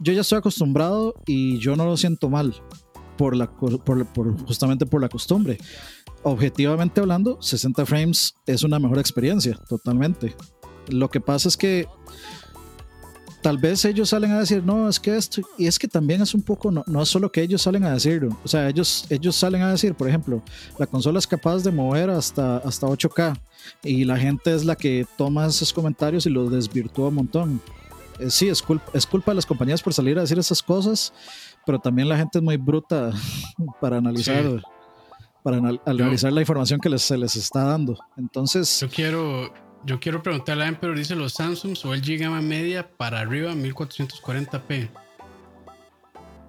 [0.00, 2.54] yo ya estoy acostumbrado y yo no lo siento mal
[3.16, 5.58] por la, por, justamente por la costumbre.
[6.22, 10.36] Objetivamente hablando, 60 frames es una mejor experiencia, totalmente.
[10.88, 11.86] Lo que pasa es que
[13.42, 16.34] tal vez ellos salen a decir, no, es que esto, y es que también es
[16.34, 19.36] un poco, no, no es solo que ellos salen a decirlo, o sea, ellos, ellos
[19.36, 20.42] salen a decir, por ejemplo,
[20.78, 23.38] la consola es capaz de mover hasta, hasta 8K
[23.82, 27.62] y la gente es la que toma esos comentarios y los desvirtúa un montón.
[28.18, 31.12] Eh, sí, es culpa, es culpa de las compañías por salir a decir esas cosas,
[31.64, 33.12] pero también la gente es muy bruta
[33.80, 34.62] para analizar.
[35.42, 37.96] Para analizar la información que les, se les está dando.
[38.16, 38.80] Entonces.
[38.80, 39.50] Yo quiero,
[39.84, 44.88] yo quiero preguntarle a Emperor, dice los Samsungs o LG gama media para arriba 1440p.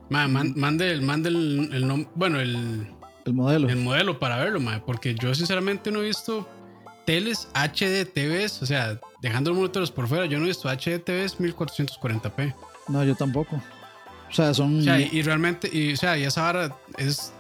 [0.10, 2.88] mande el, mande el, bueno, el,
[3.26, 3.70] el modelo.
[3.70, 6.48] El modelo para verlo, porque yo sinceramente no he visto
[7.06, 11.00] teles HD TVs, o sea, dejando los monitores por fuera, yo no he visto HD
[11.00, 12.54] TVs 1440p.
[12.88, 13.62] No, yo tampoco.
[14.30, 14.80] O sea, son.
[14.80, 17.34] O sea, y, realmente, y, o sea, y esa vara es.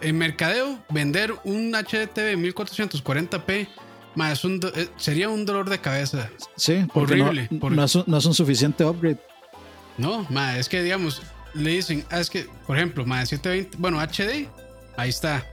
[0.00, 3.68] En mercadeo, vender un HDTV 1440p
[4.16, 6.30] eh, sería un dolor de cabeza.
[6.56, 7.48] Sí, horrible.
[7.50, 9.18] No, es un, suficiente upgrade.
[9.98, 11.22] No, ma, es que digamos,
[11.54, 14.48] le dicen, ah, es que, por ejemplo, ma, 720, bueno, HD,
[14.96, 15.46] ahí está.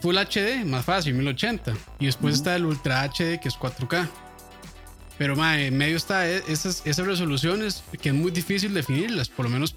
[0.00, 1.74] Full HD, más fácil, 1080.
[1.98, 4.08] Y después está el Ultra HD, que es 4K.
[5.18, 9.44] Pero ma, en medio está e, esas, esas resoluciones que es muy difícil definirlas, por
[9.44, 9.76] lo menos.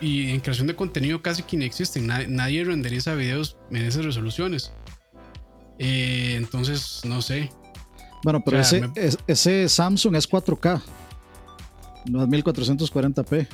[0.00, 2.08] Y en creación de contenido casi que no existen.
[2.08, 4.72] Nadie, nadie renderiza videos en esas resoluciones.
[5.84, 7.50] Eh, entonces, no sé.
[8.22, 8.88] Bueno, pero ese,
[9.26, 10.80] ese Samsung es 4K,
[12.08, 13.48] no es 1440p.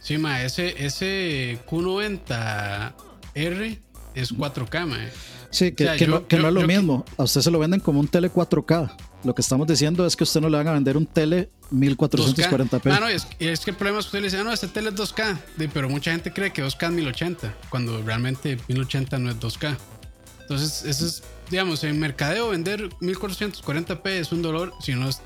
[0.00, 3.78] Sí, ma, ese, ese Q90R
[4.16, 4.96] es 4K, ma.
[5.50, 7.04] Sí, que, no, es lo mismo.
[7.16, 8.90] A usted se lo venden como un tele 4K.
[9.22, 12.92] Lo que estamos diciendo es que usted no le van a vender un tele 1440p.
[12.92, 14.66] Ah, no, es, es, que el problema es que usted le dice, ah, no, este
[14.66, 15.38] tele es 2K.
[15.72, 19.76] pero mucha gente cree que 2K es 1080, cuando realmente 1080 no es 2K.
[20.40, 25.20] Entonces, eso es digamos, en mercadeo vender 1440p es un dolor si no es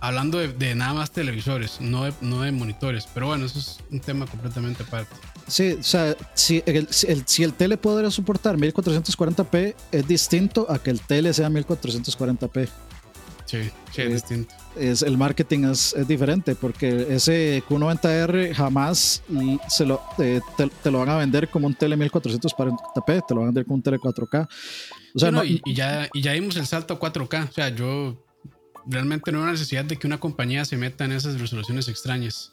[0.00, 3.08] hablando de, nada más televisores, no de, no de monitores.
[3.12, 5.14] Pero bueno, eso es un tema completamente aparte.
[5.46, 10.90] Sí, o sea, si el, si el, tele podría soportar 1440p, es distinto a que
[10.90, 12.68] el tele sea 1440p.
[13.46, 13.58] Sí,
[13.92, 14.52] sí, es, distinto.
[14.76, 19.22] Es, el marketing es, es, diferente porque ese Q90R jamás
[19.68, 23.44] se lo, eh, te, lo van a vender como un tele 1440p, te lo van
[23.44, 24.48] a vender como un tele 4K.
[25.16, 27.48] O sea, y, ya, y ya dimos el salto a 4K.
[27.48, 28.22] O sea, yo
[28.86, 32.52] realmente no veo necesidad de que una compañía se meta en esas resoluciones extrañas.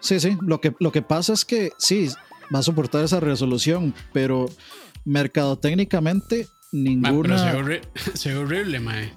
[0.00, 0.38] Sí, sí.
[0.40, 2.08] Lo que, lo que pasa es que sí,
[2.54, 4.46] va a soportar esa resolución, pero
[5.04, 7.38] mercadotécnicamente ninguna.
[8.14, 9.12] se, ve horrible, mae.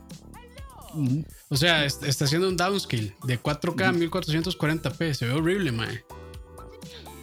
[1.48, 5.14] O sea, está haciendo un downscale de 4K a 1440p.
[5.14, 6.04] Se ve horrible, mae.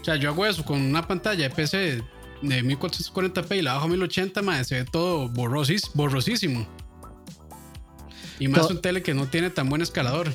[0.00, 2.02] O sea, yo hago eso con una pantalla de PC
[2.42, 6.66] de 1440p y la bajo a 1080, mae, se ve todo borrosis, borrosísimo.
[8.38, 10.32] Y más un tele que no tiene tan buen escalador.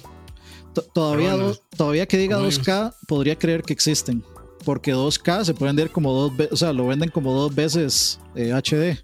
[0.93, 1.37] Todavía,
[1.75, 4.23] todavía que diga 2K, podría creer que existen.
[4.63, 8.19] Porque 2K se pueden vender como dos veces, o sea, lo venden como dos veces
[8.35, 8.73] HD.
[8.73, 9.03] Eh,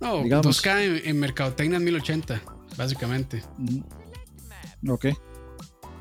[0.00, 2.42] no, 2K en, Mercadotecnia es 1080,
[2.76, 3.42] básicamente.
[4.88, 5.06] Ok.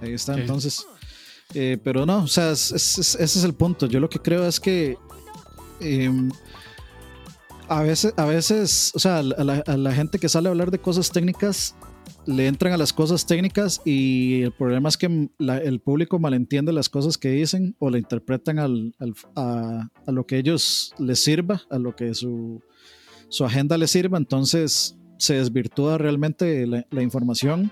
[0.02, 0.86] Ahí está, entonces.
[1.54, 2.78] Eh, pero no, o sea, ese
[3.24, 3.86] es el punto.
[3.86, 4.98] Yo lo que creo es que
[5.80, 6.30] Em,
[7.68, 11.76] a veces, a veces, o sea, la, gente que sale a hablar de cosas técnicas,
[12.26, 16.90] le entran a las cosas técnicas y el problema es que el público malentiende las
[16.90, 18.68] cosas que dicen o le interpretan a,
[20.12, 22.62] lo que ellos les sirva, a lo que su,
[23.30, 27.72] su agenda le sirva, entonces se desvirtúa realmente la, la información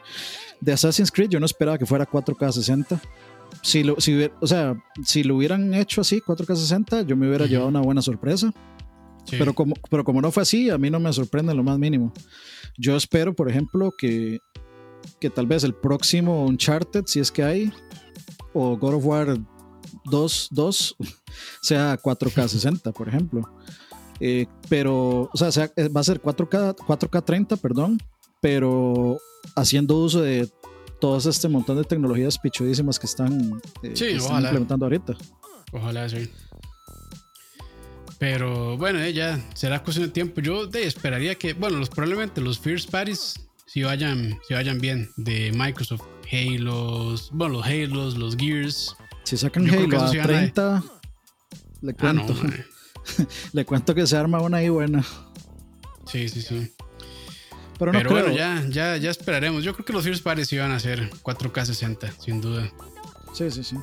[0.62, 1.30] de Assassin's Creed.
[1.30, 3.02] Yo no esperaba que fuera 4K 60
[3.62, 7.70] si lo, si, o sea, si lo hubieran hecho así, 4K60, yo me hubiera llevado
[7.70, 8.52] una buena sorpresa.
[9.30, 12.12] Pero, como, pero como no fue así, a mí no me sorprende lo más mínimo.
[12.78, 14.40] Yo espero, por ejemplo, que,
[15.20, 17.72] que tal vez el próximo Uncharted, si es que hay,
[18.54, 19.38] o God of War
[20.06, 20.96] 2, 2
[21.62, 23.42] sea 4K60, por ejemplo.
[24.20, 27.98] Eh, pero, o sea, sea, va a ser 4K, 4K30, perdón,
[28.40, 29.18] pero
[29.56, 30.50] haciendo uso de
[31.02, 35.16] todo este montón de tecnologías pichudísimas que están, eh, implementando ahorita.
[35.74, 36.30] Ojalá sí.
[38.20, 40.40] Pero bueno, eh, ya será cuestión de tiempo.
[40.42, 43.36] Yo esperaría que, bueno, los, probablemente los First Parties
[43.66, 46.04] si vayan, si vayan bien de Microsoft.
[46.32, 48.96] Halos, bueno, los Halos, los Gears.
[49.24, 50.84] Si sacan Halo a 30,
[51.82, 52.36] le ah, cuento.
[53.54, 55.04] le cuento que se arma una ahí buena.
[56.06, 56.72] Sí, sí, sí.
[57.82, 59.64] Pero, no bueno, ya, ya, ya esperaremos.
[59.64, 62.72] Yo creo que los First Parties iban a ser 4K 60, sin duda.
[63.34, 63.76] Sí, sí, sí.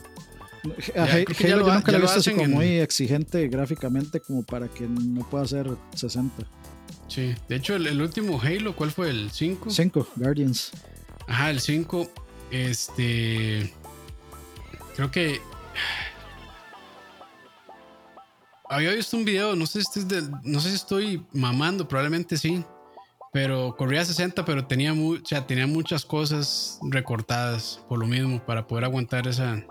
[0.95, 5.29] Halo yo nunca lo he visto así como muy exigente gráficamente como para que no
[5.29, 6.47] pueda ser 60.
[7.09, 9.11] Sí, de hecho el, último Halo, ¿cuál fue?
[9.11, 9.69] ¿El 5?
[9.69, 10.71] 5, Guardians.
[11.27, 12.09] Ajá, el 5,
[12.53, 13.75] este...
[14.95, 15.41] Creo que...
[18.71, 20.07] Había visto un video, no sé si,
[20.45, 22.63] no sé si estoy mamando, probablemente sí,
[23.33, 24.95] pero corría 60, pero tenía,
[25.47, 29.65] tenía muchas cosas recortadas por lo mismo para poder aguantar esa,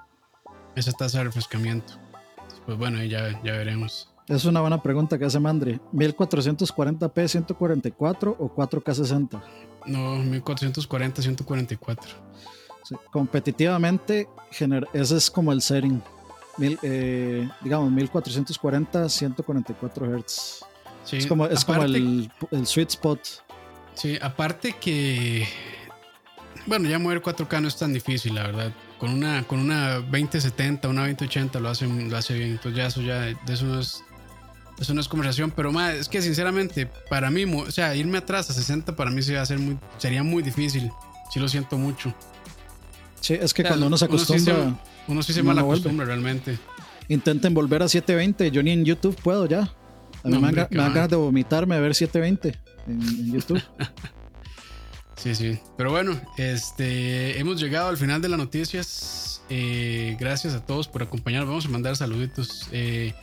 [0.75, 1.93] esa tasa de refrescamiento.
[2.65, 4.09] Pues bueno, ya, ya veremos.
[4.27, 5.79] Es una buena pregunta que hace Mandri.
[5.93, 9.41] ¿1440p 144 o 4K60?
[9.85, 12.11] No, 1440 144.
[13.09, 14.27] competitivamente,
[14.93, 16.01] ese es como el setting.
[16.59, 20.65] Eh, digamos, 1440 144 Hz.
[21.13, 23.19] es como, es como el, el, sweet spot.
[23.97, 25.47] Sí, aparte que.
[26.65, 30.87] Bueno, ya mover 4K no es tan difícil, la verdad con una, con una 2070,
[30.87, 32.51] una 2080 lo hace, lo hace bien.
[32.51, 34.03] Entonces ya eso ya, de eso no es,
[34.79, 35.51] eso no es conversación.
[35.51, 39.21] Pero más, es que sinceramente, para mí, o sea, irme atrás a 60 para mí
[39.21, 40.91] sería, ser muy, sería muy difícil.
[41.31, 42.13] Sí lo siento mucho.
[43.19, 44.79] Sí, es que cuando uno se acostumbra...
[45.07, 46.57] Uno sí se, mal acostumbra realmente.
[47.07, 48.51] Intenten volver a 720.
[48.51, 49.71] Yo ni en YouTube puedo ya.
[50.23, 53.61] A mí me, dan, ganas de vomitarme a ver 720 en YouTube.
[55.17, 55.59] Sí, sí.
[55.75, 59.41] Pero bueno, este, hemos llegado al final de las noticias.
[59.49, 61.49] Eh, gracias a todos por acompañarnos.
[61.49, 62.69] Vamos a mandar saluditos.
[62.71, 63.13] Eh,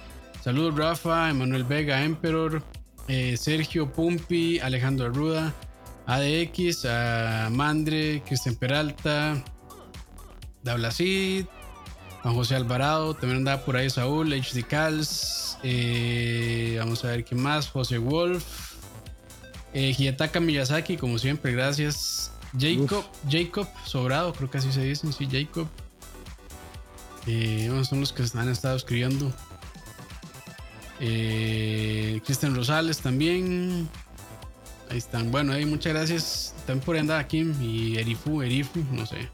[0.42, 2.62] saludos Rafa, Emanuel Vega, Emperor,
[3.06, 5.54] eh, Sergio Pumpi, Alejandro Arruda,
[6.06, 9.42] ADX, a Mandre, Cristian Peralta,
[10.64, 11.46] Dablacid,
[12.22, 15.58] Juan José Alvarado, también andaba por ahí Saúl, HD Cals,
[16.78, 18.73] vamos a ver qué más, José Wolf.
[19.74, 22.32] Eh, Hiyataka Miyazaki, como siempre, gracias.
[22.58, 25.66] Jacob, Jacob Sobrado, creo que así se dice, sí, Jacob.
[27.26, 29.32] Eh, son los que han estado escribiendo.
[31.00, 33.88] Eh, Cristian Rosales también.
[34.90, 35.32] Ahí están.
[35.32, 36.54] Bueno, ahí muchas gracias.
[36.66, 37.40] También por andar aquí.
[37.60, 39.28] Y Erifu, Erifu, no sé.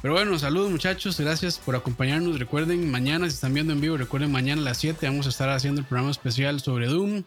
[0.00, 1.18] Pero bueno, saludos muchachos.
[1.18, 2.38] Gracias por acompañarnos.
[2.38, 5.48] Recuerden, mañana, si están viendo en vivo, recuerden, mañana a las 7 vamos a estar
[5.48, 7.24] haciendo el programa especial sobre Doom.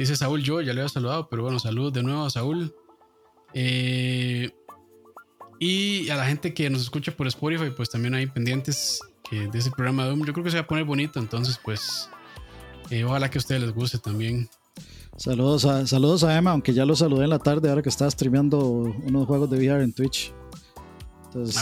[0.00, 2.74] Dice Saúl, yo ya le había saludado, pero bueno, saludos de nuevo a Saúl.
[3.52, 4.50] Eh,
[5.58, 8.98] y a la gente que nos escucha por Spotify, pues también hay pendientes
[9.28, 10.24] que de ese programa de Doom.
[10.24, 12.08] Yo creo que se va a poner bonito, entonces pues
[12.88, 14.48] eh, ojalá que a ustedes les guste también.
[15.18, 18.10] Saludos a, saludos a Emma, aunque ya lo saludé en la tarde ahora que estaba
[18.10, 20.32] streameando unos juegos de VR en Twitch.
[21.32, 21.56] Entonces,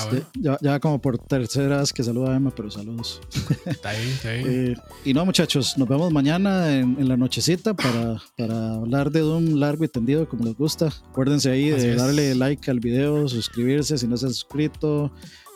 [0.46, 3.20] ah, ya, como por tercera vez que saluda a Emma, pero saludos.
[3.66, 4.46] Está bien, está bien.
[4.48, 9.56] Eh, y no, muchachos, nos vemos mañana en, la nochecita para, para, hablar de Doom
[9.56, 10.90] largo y tendido, como les gusta.
[11.10, 15.12] Acuérdense ahí de darle like al video, suscribirse si no se han suscrito,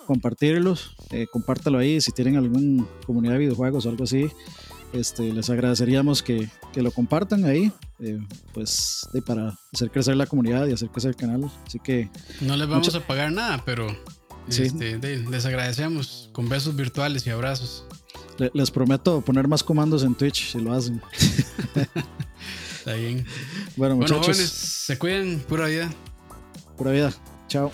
[0.06, 4.28] compartirlos, eh, compártalo ahí si tienen alguna comunidad de videojuegos o algo así.
[4.92, 8.18] Este, les agradeceríamos que, que lo compartan ahí, eh,
[8.52, 11.50] pues para hacer crecer la comunidad y hacer crecer el canal.
[11.66, 12.10] Así que.
[12.40, 13.86] No les vamos a pagar nada, pero
[14.48, 17.86] este, les agradecemos con besos virtuales y abrazos.
[18.52, 21.00] les prometo poner más comandos en Twitch si lo hacen.
[22.78, 23.24] Está bien.
[23.76, 24.36] Bueno, muchachos.
[24.36, 25.90] se cuiden, pura vida.
[26.76, 27.12] Pura vida.
[27.48, 27.70] Chao.